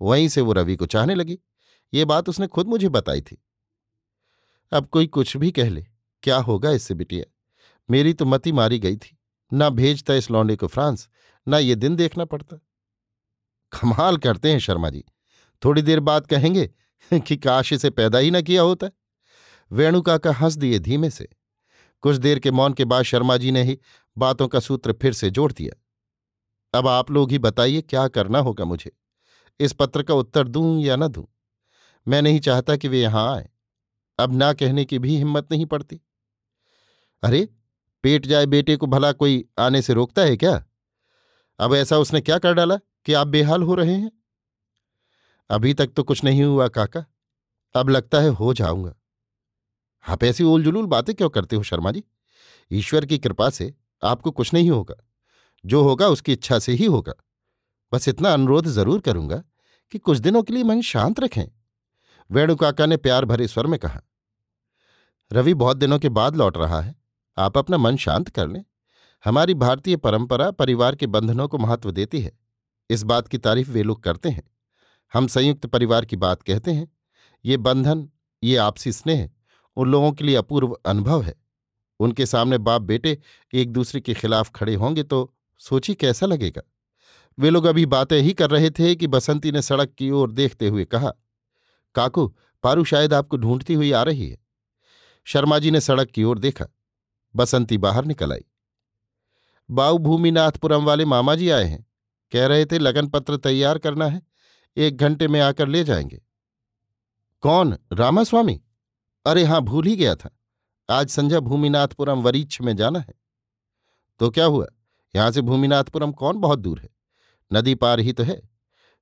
[0.02, 1.40] वहीं से वो रवि को चाहने लगी।
[1.94, 3.44] ये बात उसने खुद मुझे बताई थी।
[4.72, 5.86] अब कोई कुछ भी कह ले,
[6.24, 7.26] क्या होगा इससे बिटिया?
[7.92, 9.18] मेरी तो मति मारी गई थी।
[9.54, 11.10] ना भेजता इस लौंडे को फ्रांस,
[11.48, 12.56] ना ये दिन देखना पड़ता।
[13.72, 15.04] कमाल करते हैं शर्मा जी।
[15.66, 16.70] थोड़ी देर बाद कहेंगे
[17.14, 18.88] कि काश इसे पैदा ही ना किया होता।
[19.72, 21.30] वेणुका का हंस दिए धीमे से।
[22.02, 23.80] कुछ देर के मौन के बाद शर्मा जी ने ही
[24.18, 25.82] बातों का सूत्र फिर से जोड़ दिया।
[26.80, 28.92] अब आप लोग ही बताइए क्या करना होगा मुझे।
[29.60, 31.28] इस पत्र का उत्तर दूँ या न दूँ?
[32.08, 33.50] मैं नहीं चाहता कि वे यहाँ आए।
[34.20, 36.02] अब ना कहने की भी हिम्मत नहीं पड़ती।
[37.24, 37.50] अरे,
[38.04, 40.66] पेट जाए बेटे को भला कोई आने से रोकता है क्या?
[41.60, 44.12] अब ऐसा उसने क्या कर डाला कि आप बेहाल हो रहे हैं?
[45.50, 47.06] अभी तक तो कुछ नहीं हुआ काका।
[47.76, 48.94] अब लगता है हो जाऊँगा।
[50.06, 52.04] आप ऐसी ओल जुलूल बातें क्यों करते हो शर्मा जी?
[52.72, 54.96] ईश्वर की कृपा से आपको कुछ नहीं होगा।
[55.66, 57.14] जो होगा उसकी इच्छा से ही होगा।
[57.92, 59.44] बस इतना अनुरोध ज़रूर करूँगा
[59.92, 61.46] कि कुछ दिनों के लिए मन शांत रखें।
[62.30, 64.02] वेणु काका ने प्यार भरे स्वर में कहा,
[65.32, 66.96] रवि बहुत दिनों के बाद लौट रहा है।
[67.38, 68.64] आप अपना मन शांत कर लें।
[69.26, 72.32] हमारी भारतीय परंपरा परिवार के बंधनों को महत्व देती है।
[72.90, 74.44] इस बात की तारीफ़ वे लोग करते हैं।
[75.14, 76.88] हम संयुक्त परिवार की बात कहते हैं।
[77.46, 78.10] ये बंधन,
[78.44, 79.30] ये आपसी स्नेह
[79.76, 81.36] उन लोगों के लिए अपूर्व अनुभव है।
[82.00, 83.18] उनके सामने बाप बेटे
[83.54, 86.62] एक दूसरे के खिलाफ खड़े होंगे तो सोची कैसा लगेगा।
[87.40, 90.68] वे लोग अभी बातें ही कर रहे थे कि बसंती ने सड़क की ओर देखते
[90.68, 91.14] हुए कहा,
[91.96, 94.38] काकू, पारू शायद आपको ढूंढती हुई आ रही है।
[95.26, 96.66] शर्मा जी ने सड़क की ओर देखा।
[97.36, 98.46] बसंती बाहर निकल आई।
[99.72, 101.86] बाऊ भूमिनाथपुरम वाले मामा जी आए हैं।
[102.32, 104.22] कह रहे थे लगन पत्र तैयार करना है।
[104.78, 106.22] एक घंटे में आकर ले जाएँगे।
[107.42, 107.78] कौन?
[107.94, 108.62] रामास्वामी?
[109.26, 110.30] अरे हाँ, भूल ही गया था।
[110.90, 113.14] आज संजय भूमिनाथपुरम वरीक्ष में जाना है।
[114.20, 114.66] तो क्या हुआ?
[115.16, 116.90] यहाँ से भूमिनाथपुरम कौन बहुत दूर है?
[117.52, 118.42] नदी पार ही तो है।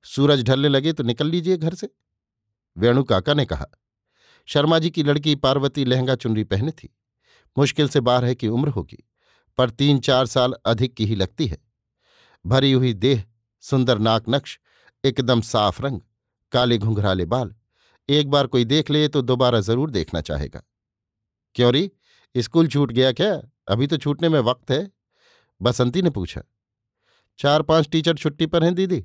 [0.04, 1.88] सूरज ढलने लगे तो निकल लीजिए घर से।
[2.76, 3.66] वेणु काका ने कहा,
[4.48, 6.94] शर्मा जी की लड़की पार्वती लहंगा चुनरी पहने थी।
[7.56, 8.98] मुश्किल से बारह की उम्र होगी,
[9.58, 11.58] पर तीन चार साल अधिक की ही लगती है।
[12.44, 13.24] भरी हुई देह,
[13.62, 14.58] सुंदर नाक नक्श,
[15.04, 16.00] एकदम साफ़ रंग,
[16.52, 17.54] काले घुंघराले बाल
[18.10, 20.62] एक बार कोई देख ले तो दोबारा ज़रूर देखना चाहेगा।
[21.56, 21.90] क्यों री
[22.34, 23.34] स्कूल छूट गया क्या?
[23.68, 24.90] अभी तो छूटने में वक्त है।
[25.60, 26.42] बसंती ने पूछा।
[27.38, 29.04] चार पाँच टीचर छुट्टी पर हैं दीदी,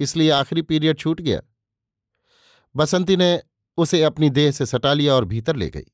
[0.00, 1.40] इसलिए आखिरी पीरियड छूट गया।
[2.74, 3.40] बसंती ने
[3.78, 5.84] उसे अपनी देह से सटा लिया और भीतर ले गई।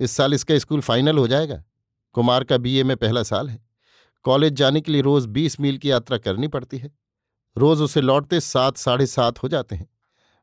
[0.00, 1.62] इस साल इसका स्कूल फाइनल हो जाएगा।
[2.14, 3.58] कुमार का बीए में पहला साल है।
[4.24, 6.90] कॉलेज जाने के लिए रोज बीस मील की यात्रा करनी पड़ती है।
[7.56, 9.88] रोज उसे लौटते सात, साढ़े सात हो जाते हैं।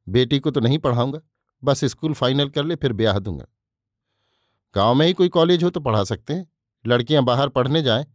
[0.08, 1.20] बेटी को तो नहीं पढ़ाऊँगा।
[1.63, 3.46] बस स्कूल फाइनल कर ले, फिर ब्याह दूँगा।
[4.76, 6.48] गाँव में ही कोई कॉलेज हो तो पढ़ा सकते हैं।
[6.86, 8.06] लड़कियाँ बाहर पढ़ने जाएँ,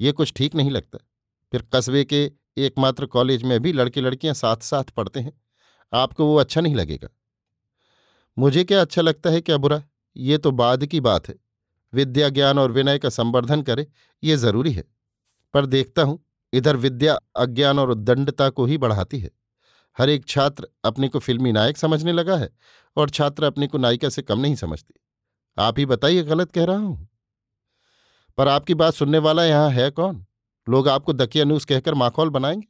[0.00, 0.98] ये कुछ ठीक नहीं लगता।
[1.52, 5.32] फिर कस्बे के एकमात्र कॉलेज में भी लड़के लड़कियाँ साथ साथ पढ़ते हैं।
[5.92, 7.08] आपको वो अच्छा नहीं लगेगा।
[8.38, 9.82] मुझे क्या अच्छा लगता है क्या बुरा?
[10.16, 11.34] ये तो बाद की बात है।
[11.92, 13.86] विद्या ज्ञान और विनय का संवर्धन करे,
[14.22, 14.84] ये ज़रूरी है।
[15.54, 16.18] पर देखता हूँ,
[16.52, 19.30] इधर विद्या अज्ञान और उद्दंडता को ही बढ़ाती है।
[19.98, 22.50] हर एक छात्र अपने को फिल्मी नायक समझने लगा है
[22.96, 24.94] और छात्र अपने को नायिका से कम नहीं समझती।
[25.58, 27.08] आप ही बताइए, गलत कह रहा हूँ।
[28.38, 30.26] पर आपकी बात सुनने वाला यहाँ है कौन?
[30.68, 32.68] लोग आपको दकिया न्यूज़ कहकर माखौल बनाएँगे?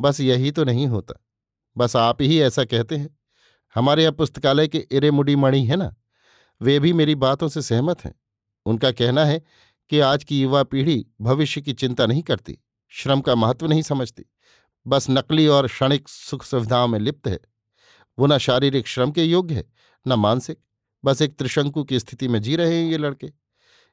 [0.00, 1.24] बस यही तो नहीं होता।
[1.76, 3.18] बस आप ही ऐसा कहते हैं।
[3.74, 5.94] हमारे यहाँ पुस्तकालय के इरेमुडी मणि है ना?
[6.60, 8.14] वे भी मेरी बातों से सहमत हैं।
[8.66, 9.42] उनका कहना है
[9.90, 14.24] कि आज की युवा पीढ़ी भविष्य की चिंता नहीं करती, श्रम का महत्व नहीं समझती।
[14.88, 17.40] बस नकली और क्षणिक सुख सुविधाओं में लिप्त है।
[18.18, 19.72] वो न शारीरिक श्रम के योग्य है,
[20.06, 20.58] न मानसिक।
[21.04, 23.26] बस एक त्रिशंकु की स्थिति में जी रहे हैं ये लड़के।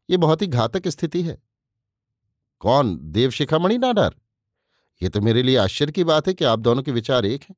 [0.09, 1.43] ये बहुत ही घातक स्थिति है।
[2.59, 2.99] कौन?
[3.01, 4.15] देवशिखामणि नाडार
[5.03, 7.55] ये तो मेरे लिए आश्चर्य की बात है कि आप दोनों के विचार एक हैं।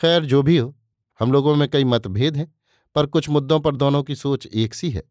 [0.00, 0.76] खैर, जो भी हो,
[1.18, 2.54] हम लोगों में कई मतभेद हैं,
[2.94, 5.02] पर कुछ मुद्दों पर दोनों की सोच एक सी है।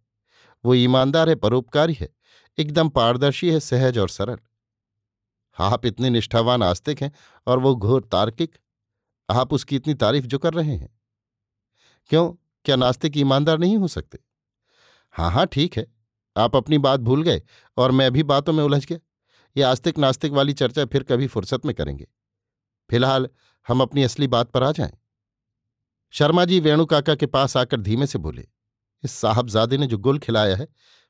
[0.65, 2.09] वो ईमानदार है, परोपकारी है,
[2.57, 4.37] एकदम पारदर्शी है, सहज और सरल।
[5.57, 7.11] आप इतने निष्ठावान आस्तिक हैं
[7.47, 8.55] और वो घोर तार्किक।
[9.29, 10.89] आप उसकी इतनी तारीफ़ जो कर रहे हैं।
[12.09, 12.31] क्यों?
[12.65, 14.19] क्या नास्तिक ईमानदार नहीं हो सकते?
[15.15, 15.85] हाँ हाँ ठीक है।
[16.35, 17.41] आप अपनी बात भूल गए
[17.77, 18.99] और मैं भी बातों में उलझ गया।
[19.55, 22.07] ये आस्तिक नास्तिक वाली चर्चा फिर कभी फुर्सत में करेंगे।
[22.89, 23.27] फ़िलहाल
[23.67, 24.91] हम अपनी असली बात पर आ जाएँ।
[26.13, 28.47] शर्मा जी वेणु काका के पास आकर धीमे से बोले,
[29.03, 30.67] इस साहबजादे ने जो गुल खिलाया है,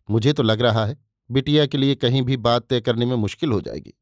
[0.09, 0.97] मुझे तो लग रहा है
[1.29, 3.93] बिटिया के लिए कहीं भी बात तय करने में मुश्किल हो जाएगी।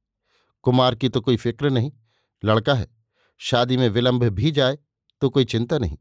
[0.66, 1.92] कुमार की तो कोई फ़िक्र नहीं।
[2.44, 2.88] लड़का है,
[3.42, 4.78] शादी में विलंब भी जाए
[5.22, 5.98] तो कोई चिंता नहीं।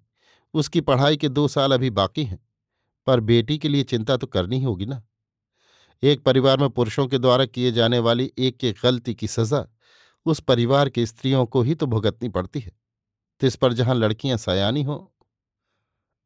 [0.55, 2.39] उसकी पढ़ाई के दो साल अभी बाकी हैं,
[3.07, 5.03] पर बेटी के लिए चिंता तो करनी ही होगी ना।
[6.03, 9.67] एक परिवार में पुरुषों के द्वारा किए जाने वाली एक एक गलती की सजा
[10.27, 12.73] उस परिवार के स्त्रियों को ही तो भुगतनी पड़ती है।
[13.41, 15.15] तो इस पर जहाँ लड़कियाँ सयानी हो।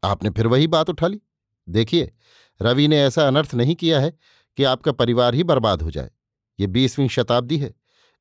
[0.03, 1.21] आपने फिर वही बात उठा ली।
[1.69, 2.13] देखिए,
[2.61, 4.11] रवि ने ऐसा अनर्थ नहीं किया है
[4.59, 6.11] कि आपका परिवार ही बर्बाद हो जाए।
[6.59, 7.73] ये बीसवीं शताब्दी है।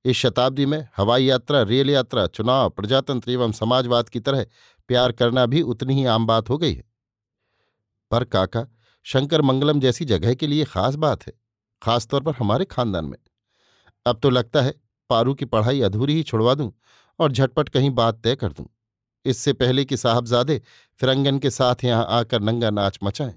[0.06, 4.46] इस शताब्दी में हवाई यात्रा, रेल यात्रा, चुनाव, प्रजातंत्र एवं समाजवाद की तरह
[4.90, 6.84] प्यार करना भी उतनी ही आम बात हो गई है।
[8.12, 8.66] पर काका,
[9.06, 11.34] शंकर मंगलम जैसी जगह के लिए खास बात है,
[11.82, 13.18] खासतौर पर हमारे खानदान में।
[14.06, 14.74] अब तो लगता है
[15.10, 16.72] पारू की पढ़ाई अधूरी ही छुड़वा दूँ
[17.20, 18.66] और झटपट कहीं बात तय कर दूँ।
[19.26, 20.62] इससे पहले कि साहबजादे
[21.00, 23.34] फिरंगन के साथ यहाँ आकर नंगा नाच मचाएँ,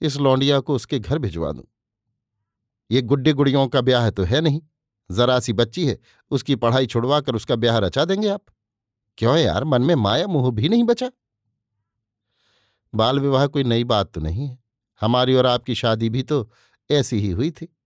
[0.00, 1.64] इस लौंडिया को उसके घर भिजवा दूँ।
[2.90, 4.60] ये गुड्डे गुड़ियों का ब्याह तो है नहीं।
[5.10, 5.98] जरा सी बच्ची है,
[6.30, 8.44] उसकी पढ़ाई छुड़वाकर उसका ब्याह रचा देंगे आप।
[9.18, 11.10] क्यों यार, मन में माया मुँह भी नहीं बचा?
[12.94, 14.58] बाल विवाह कोई नई बात तो नहीं है।
[15.00, 16.50] हमारी और आपकी शादी भी तो
[16.90, 17.76] ऐसी ही हुई थी।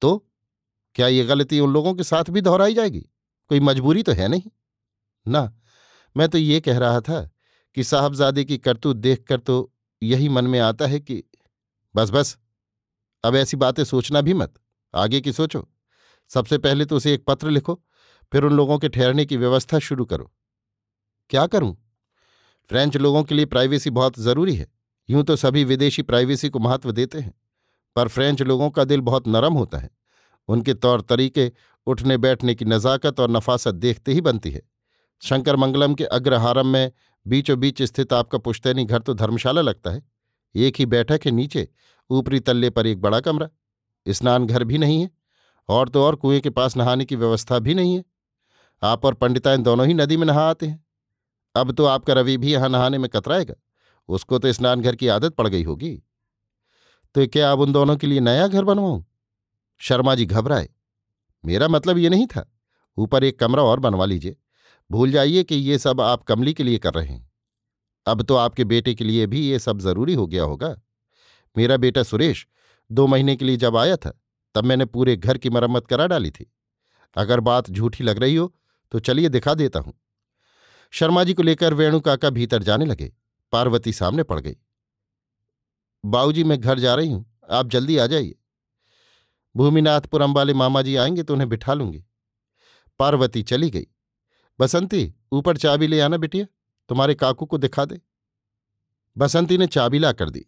[0.00, 0.30] तो
[0.94, 3.00] क्या ये गलती उन लोगों के साथ भी दोहराई जाएगी?
[3.48, 4.50] कोई मजबूरी तो है नहीं।
[5.28, 5.52] ना,
[6.16, 7.30] मैं तो ये कह रहा था
[7.74, 11.22] कि साहबजादे की करतूत देखकर तो यही मन में आता है कि
[11.94, 12.38] बस बस,
[13.24, 14.54] अब ऐसी बातें सोचना भी मत,
[14.94, 15.68] आगे की सोचो।
[16.30, 17.80] सबसे पहले तो उसे एक पत्र लिखो,
[18.32, 20.30] फिर उन लोगों के ठहरने की व्यवस्था शुरू करो।
[21.30, 21.76] क्या करूँ?
[22.70, 24.66] फ्रेंच लोगों के लिए प्राइवेसी बहुत ज़रूरी है।
[25.08, 27.34] यूँ तो सभी विदेशी प्राइवेसी को महत्व देते हैं।
[27.96, 29.90] पर फ्रेंच लोगों का दिल बहुत नरम होता है।
[30.48, 31.52] उनके तौर तरीके,
[31.86, 34.62] उठने बैठने की नज़ाकत और नफासत देखते ही बनती है।
[35.22, 36.92] शंकर मंगलम के अग्रहारम में
[37.26, 40.02] बीचों बीच स्थित आपका पुश्तैनी घर तो धर्मशाला लगता है।
[40.54, 41.68] एक ही बैठक है नीचे,
[42.10, 43.48] ऊपरी तल्ले पर एक बड़ा कमरा।
[44.06, 45.10] स्नान घर भी नहीं है।
[45.68, 48.04] और तो और कुएँ के पास नहाने की व्यवस्था भी नहीं है।
[48.82, 50.84] आप और पंडिताइन दोनों ही नदी में नहा आते हैं।
[51.56, 53.54] अब तो आपका रवि भी यहाँ नहाने में कतराएगा।
[54.08, 56.02] उसको तो स्नान घर की आदत पड़ गई होगी।
[57.14, 59.04] तो क्या अब उन दोनों के लिए नया घर बनवाऊं?
[59.78, 60.68] शर्मा जी घबराए।
[61.44, 62.56] मेरा मतलब ये नहीं था।
[62.96, 64.36] ऊपर एक कमरा और बनवा लीजिए।
[64.90, 67.32] भूल जाइए कि ये सब आप कमली के लिए कर रहे हैं।
[68.06, 70.76] अब तो आपके बेटे के लिए भी ये सब ज़रूरी हो गया होगा।
[71.56, 72.46] मेरा बेटा सुरेश
[72.92, 74.20] दो महीने के लिए जब आया था
[74.54, 76.52] तब मैंने पूरे घर की मरम्मत करा डाली थी।
[77.16, 78.54] अगर बात झूठी लग रही हो
[78.92, 79.94] तो चलिए दिखा देता हूँ।
[80.92, 83.12] शर्मा जी को लेकर वेणु काका भीतर जाने लगे।
[83.52, 84.56] पार्वती सामने पड़ गई।
[86.04, 88.34] बाऊजी, मैं घर जा रही हूँ। आप जल्दी आ जाइए।
[89.56, 92.04] भूमिनाथपुरम वाले मामा जी आएँगे तो उन्हें बिठा लूँगी।
[92.98, 93.86] पार्वती चली गई।
[94.58, 96.46] बसंती, ऊपर चाबी ले आना बिटिया।
[96.88, 98.00] तुम्हारे काकू को दिखा दे।
[99.18, 100.46] बसंती ने चाबी ला कर दी।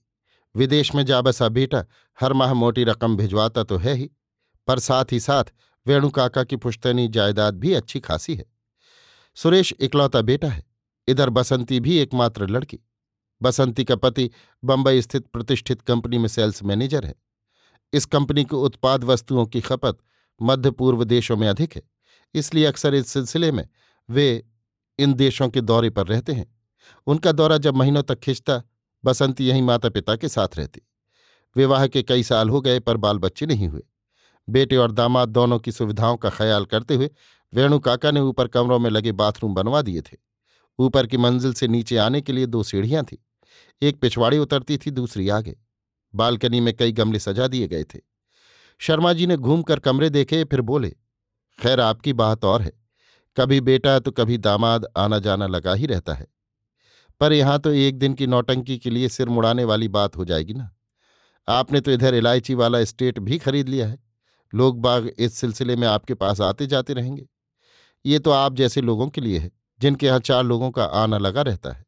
[0.57, 1.85] विदेश में जा बसा बेटा,
[2.21, 4.11] हर माह मोटी रकम भिजवाता तो है ही।
[4.66, 5.45] पर साथ ही साथ
[5.87, 8.45] वेणु काका की पुश्तनी जायदाद भी अच्छी खासी है।
[9.35, 10.64] सुरेश इकलौता बेटा है।
[11.09, 12.79] इधर बसंती भी एकमात्र लड़की।
[13.42, 14.31] बसंती का पति
[14.64, 17.14] बंबई स्थित प्रतिष्ठित कंपनी में सेल्स मैनेजर है।
[17.92, 19.99] इस कंपनी को उत्पाद वस्तुओं की खपत
[20.42, 21.83] मध्य पूर्व देशों में अधिक है।
[22.35, 23.69] इसलिए अक्सर इस सिलसिले में
[24.11, 24.47] वे
[24.99, 26.61] इन देशों के दौरे पर रहते हैं।
[27.07, 28.62] उनका दौरा जब महीनों तक खिंचता
[29.07, 30.83] बसंती यहीं माता पिता के साथ रहती।
[31.57, 33.83] विवाह के कई साल हो गए, पर बाल बच्चे नहीं हुए।
[34.49, 37.11] बेटे और दामाद दोनों की सुविधाओं का ख्याल करते हुए
[37.55, 40.16] वेणु काका ने ऊपर कमरों में लगे बाथरूम बनवा दिए थे।
[40.79, 43.16] ऊपर की मंजिल से नीचे आने के लिए दो सीढ़ियाँ थीं।
[43.83, 45.57] एक पिछवाड़ी उतरती थी, दूसरी आगे।
[46.14, 48.01] बालकनी में कई गमले सजा दिए गए थे।
[48.79, 50.90] शर्मा जी ने घूमकर कमरे देखे, फिर बोले,
[51.62, 52.73] खैर, आपकी बात और है।
[53.37, 56.36] कभी बेटा तो कभी दामाद आना जाना लगा ही रहता है।
[57.20, 60.55] पर यहाँ तो एक दिन की नौटंकी के लिए सिर मुड़ाने वाली बात हो जाएगी
[60.55, 60.70] ना।
[61.48, 63.98] आपने तो इधर इलायची वाला स्टेट भी खरीद लिया है।
[64.52, 67.26] लोग बाग इस सिलसिले में आपके पास आते जाते रहेंगे।
[68.05, 69.50] ये तो आप जैसे लोगों के लिए है,
[69.81, 71.85] जिनके यहाँ चार लोगों का आना लगा रहता है।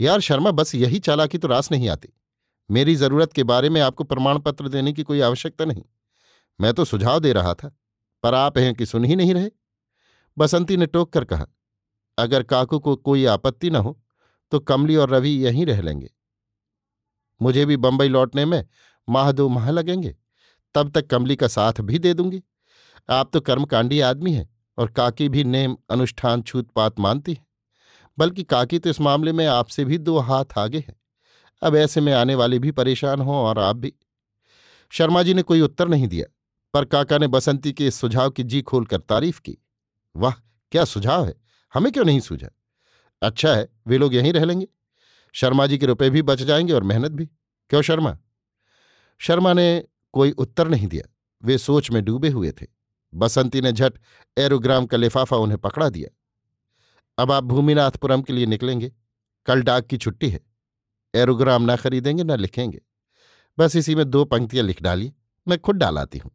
[0.00, 2.12] यार शर्मा, बस यही चालाकी तो रास नहीं आती।
[2.70, 5.82] मेरी ज़रूरत के बारे में आपको प्रमाण पत्र देने की कोई आवश्यकता नहीं।
[6.58, 7.70] मैं तो सुझाव दे रहा था,
[8.24, 9.50] पर आप हैं कि सुन ही नहीं रहे।
[10.36, 11.46] बसंती ने टोक कर कहा
[12.20, 13.98] अगर काकू को कोई आपत्ति न हो
[14.52, 16.10] तो कमली और रवि यहीं रह लेंगे।
[17.40, 18.64] मुझे भी बंबई लौटने में
[19.08, 20.16] माह दो माह लगेंगे,
[20.74, 22.42] तब तक कमली का साथ भी दे दूँगी।
[23.08, 27.46] आप तो कर्मकांडी आदमी हैं और काकी भी नेम, अनुष्ठान, छूतपात मानती है।
[28.18, 30.94] बल्कि काकी तो इस मामले में आपसे भी दो हाथ आगे हैं।
[31.62, 33.92] अब ऐसे में आने वाले भी परेशान हों और आप भी।
[34.92, 36.26] शर्मा जी ने कोई उत्तर नहीं दिया,
[36.74, 39.56] पर काका ने बसंती के इस सुझाव की जी खोलकर तारीफ़ की।
[40.16, 40.32] वाह,
[40.72, 41.34] क्या सुझाव है?
[41.74, 42.48] हमें क्यों नहीं सूझा?
[43.22, 44.66] अच्छा है, वे लोग यहीं रह लेंगे।
[45.32, 47.26] शर्मा जी के रुपए भी बच जाएँगे और मेहनत भी।
[47.70, 48.18] क्यों शर्मा?
[49.18, 52.66] शर्मा ने कोई उत्तर नहीं दिया। वे सोच में डूबे हुए थे।
[53.14, 53.92] बसंती ने झट
[54.38, 56.16] एरोग्राम का लिफाफा उन्हें पकड़ा दिया।
[57.18, 58.92] अब आप भूमिनाथपुरम के लिए निकलेंगे।
[59.46, 60.40] कल डाक की छुट्टी है।
[61.14, 62.80] एरोग्राम ना खरीदेंगे, ना लिखेंगे।
[63.58, 65.12] बस इसी में दो पंक्तियाँ लिख डालिए।
[65.48, 66.32] मैं खुद डालाती हूँ।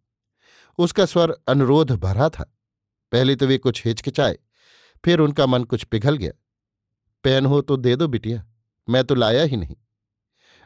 [0.78, 2.58] उसका स्वर अनुरोध भरा था।
[3.12, 4.38] पहले तो वे कुछ हिचकिचाए।
[5.06, 6.32] फिर उनका मन कुछ पिघल गया।
[7.24, 8.46] पेन हो तो दे दो बिटिया,
[8.90, 9.76] मैं तो लाया ही नहीं।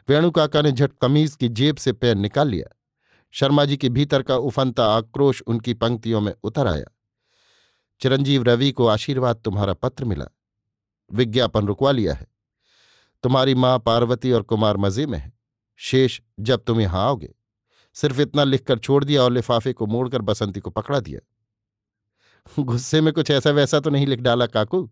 [0.08, 2.76] वेणु काका ने झट कमीज की जेब से पेन निकाल लिया।
[3.30, 6.84] शर्मा जी के भीतर का उफनता आक्रोश उनकी पंक्तियों में उतर आया।
[8.00, 10.24] चिरंजीव रवि को आशीर्वाद तुम्हारा पत्र मिला।
[11.12, 12.26] विज्ञापन रुकवा लिया है।
[13.22, 15.32] तुम्हारी माँ पार्वती और कुमार मज़े में है।
[15.76, 17.34] शेष जब तुम यहाँ आओगे।
[17.94, 21.20] सिर्फ़ इतना लिखकर छोड़ दिया और लिफाफे को मोड़कर बसंती को पकड़ा दिया।
[22.58, 24.90] गुस्से में कुछ ऐसा वैसा तो नहीं लिख डाला काकू।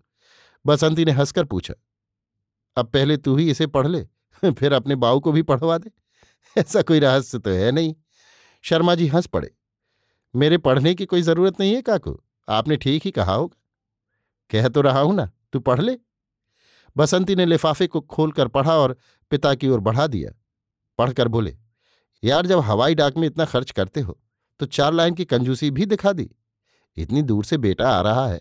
[0.67, 1.75] बसंती ने हंसकर पूछा,
[2.77, 4.03] अब पहले तू ही इसे पढ़ ले,
[4.53, 5.91] फिर अपने बाऊ को भी पढ़वा दे?
[6.59, 7.95] ऐसा कोई रहस्य तो है नहीं।
[8.65, 9.51] शर्मा जी हंस पड़े,
[10.35, 12.19] मेरे पढ़ने की कोई ज़रूरत नहीं है काकू,
[12.49, 13.57] आपने ठीक ही कहा होगा।
[14.51, 15.97] कह तो रहा हूँ ना, तू पढ़ ले।
[16.97, 18.97] बसंती ने लिफाफे को खोलकर पढ़ा और
[19.31, 20.31] पिता की ओर बढ़ा दिया।
[20.99, 21.57] पढ़कर बोले,
[22.25, 24.19] यार जब हवाई डाक में इतना खर्च करते हो
[24.61, 26.31] तो चार लाइन की कंजूसी भी दिखा दी।
[27.03, 28.41] इतनी दूर से बेटा आ रहा है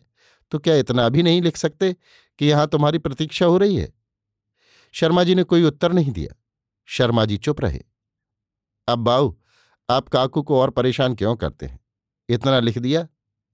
[0.51, 1.95] तो क्या इतना भी नहीं लिख सकते
[2.39, 3.91] कि यहाँ तुम्हारी प्रतीक्षा हो रही है?
[4.93, 6.35] शर्मा जी ने कोई उत्तर नहीं दिया।
[6.87, 7.81] शर्मा जी चुप रहे।
[8.87, 9.35] अब बाऊ,
[9.89, 11.79] आप काकू को और परेशान क्यों करते हैं?
[12.29, 13.07] इतना लिख दिया,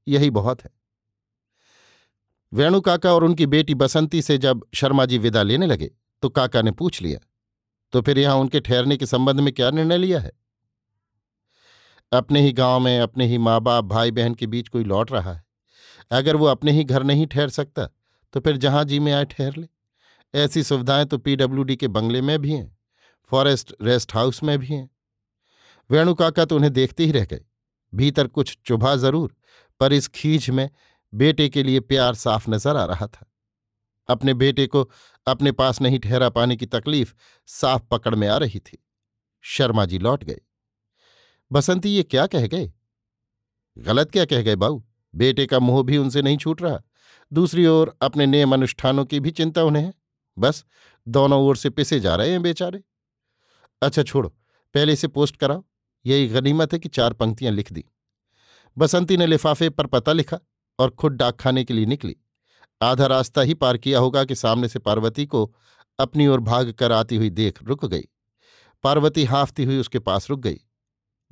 [0.07, 0.69] यही बहुत है।
[2.53, 5.91] वेणु काका और उनकी बेटी बसंती से जब शर्मा जी विदा लेने लगे
[6.21, 7.19] तो काका ने पूछ लिया
[7.93, 10.31] तो फिर यहाँ उनके ठहरने के संबंध में क्या निर्णय लिया है?
[12.13, 15.33] अपने ही गाँव में, अपने ही माँ बाप भाई बहन के बीच कोई लौट रहा
[15.33, 15.43] है।
[16.11, 17.85] अगर वो अपने ही घर नहीं ठहर सकता
[18.33, 19.67] तो फिर जहाँ जी में आए ठहर ले।
[20.33, 22.77] ऐसी सुविधाएँ तो पीडब्ल्यूडी के बंगले में भी हैं,
[23.31, 24.89] फॉरेस्ट रेस्ट हाउस में भी हैं।
[25.89, 27.41] वेणु काका तो उन्हें देखते ही रह गए।
[27.93, 29.35] भीतर कुछ चुभा ज़रूर,
[29.81, 30.69] पर इस खींच में
[31.13, 33.29] बेटे के लिए प्यार साफ़ नज़र आ रहा था।
[34.09, 34.89] अपने बेटे को
[35.27, 37.13] अपने पास नहीं ठहरा पाने की तकलीफ़
[37.47, 38.77] साफ़ पकड़ में आ रही थी।
[39.43, 40.39] शर्मा जी लौट गए।
[41.51, 42.73] बसंती ये क्या कह गए?
[43.77, 44.83] गलत क्या कह गए बाऊ?
[45.15, 46.81] बेटे का मोह भी उनसे नहीं छूट रहा।
[47.33, 49.93] दूसरी ओर अपने नियम अनुष्ठानों की भी चिंता उन्हें है।
[50.37, 50.65] बस,
[51.07, 52.83] दोनों ओर से पिसे जा रहे हैं बेचारे।
[53.81, 54.29] अच्छा छोड़ो,
[54.73, 55.63] पहले इसे पोस्ट कराओ।
[56.05, 57.85] यही गनीमत है कि चार पंक्तियाँ लिख दी।
[58.77, 60.39] बसंती ने लिफाफे पर पता लिखा
[60.79, 62.15] और खुद डाक खाने के लिए निकली।
[62.81, 65.55] आधा रास्ता ही पार किया होगा कि सामने से पार्वती को
[65.99, 68.03] अपनी ओर भाग कर आती हुई देख रुक गई।
[68.83, 70.59] पार्वती हाफती हुई उसके पास रुक गई।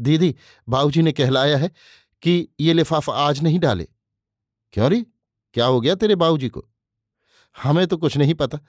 [0.01, 0.35] दीदी,
[0.69, 1.71] बाबूजी ने कहलाया है
[2.21, 3.87] कि ये लिफाफा आज नहीं डाले।
[4.73, 5.01] क्यों री?
[5.53, 6.65] क्या हो गया तेरे बाबूजी को?
[7.63, 8.59] हमें तो कुछ नहीं पता,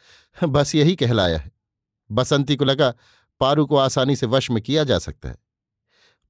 [0.46, 1.52] बस यही कहलाया है।
[2.10, 2.94] बसंती को लगा
[3.40, 5.36] पारू को आसानी से वश में किया जा सकता है।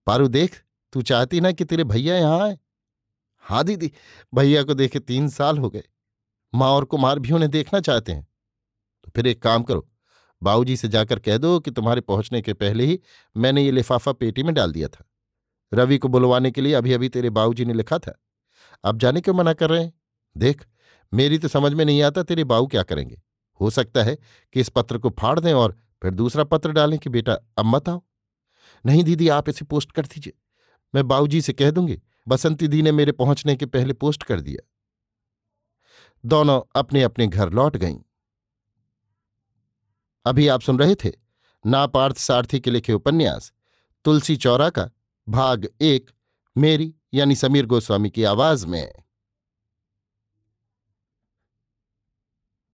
[0.07, 2.59] पारू देख, तू चाहती ना कि तेरे भैया यहाँ आए?
[3.39, 3.93] हाँ दीदी,
[4.35, 5.83] भैया को देखे तीन साल हो गए।
[6.55, 8.29] माँ और कुमार भी उन्हें देखना चाहते हैं।
[9.05, 9.89] तो फिर एक काम करो
[10.43, 13.01] बाबूजी से जाकर कह दो कि तुम्हारे पहुँचने के पहले ही
[13.37, 15.05] मैंने ये लिफाफा पेटी में डाल दिया था।
[15.75, 18.23] रवि को बुलवाने के लिए अभी अभी तेरे बाबूजी ने लिखा था।
[18.85, 19.93] अब जाने क्यों मना कर रहे हैं?
[20.37, 20.67] देख,
[21.15, 23.23] मेरी तो समझ में नहीं आता तेरे बाऊ क्या करेंगे।
[23.61, 24.19] हो सकता है
[24.53, 27.89] कि इस पत्र को फाड़ दें और फिर दूसरा पत्र डालें कि बेटा अब मत
[27.89, 28.03] आओ।
[28.87, 30.33] नहीं दीदी, आप इसे पोस्ट कर दीजिए।
[30.95, 34.69] मैं बाऊजी से कह दूँगी, बसंती दी ने मेरे पहुँचने के पहले पोस्ट कर दिया।
[36.25, 37.99] दोनों अपने अपने घर लौट गईं।
[40.25, 41.13] अभी आप सुन रहे थे
[41.67, 43.53] नापार्थ सारथी के लिखे उपन्यास,
[44.05, 44.91] तुलसी चौरा का
[45.29, 46.11] भाग एक,
[46.59, 48.93] मेरी यानी समीर गोस्वामी की आवाज़ में।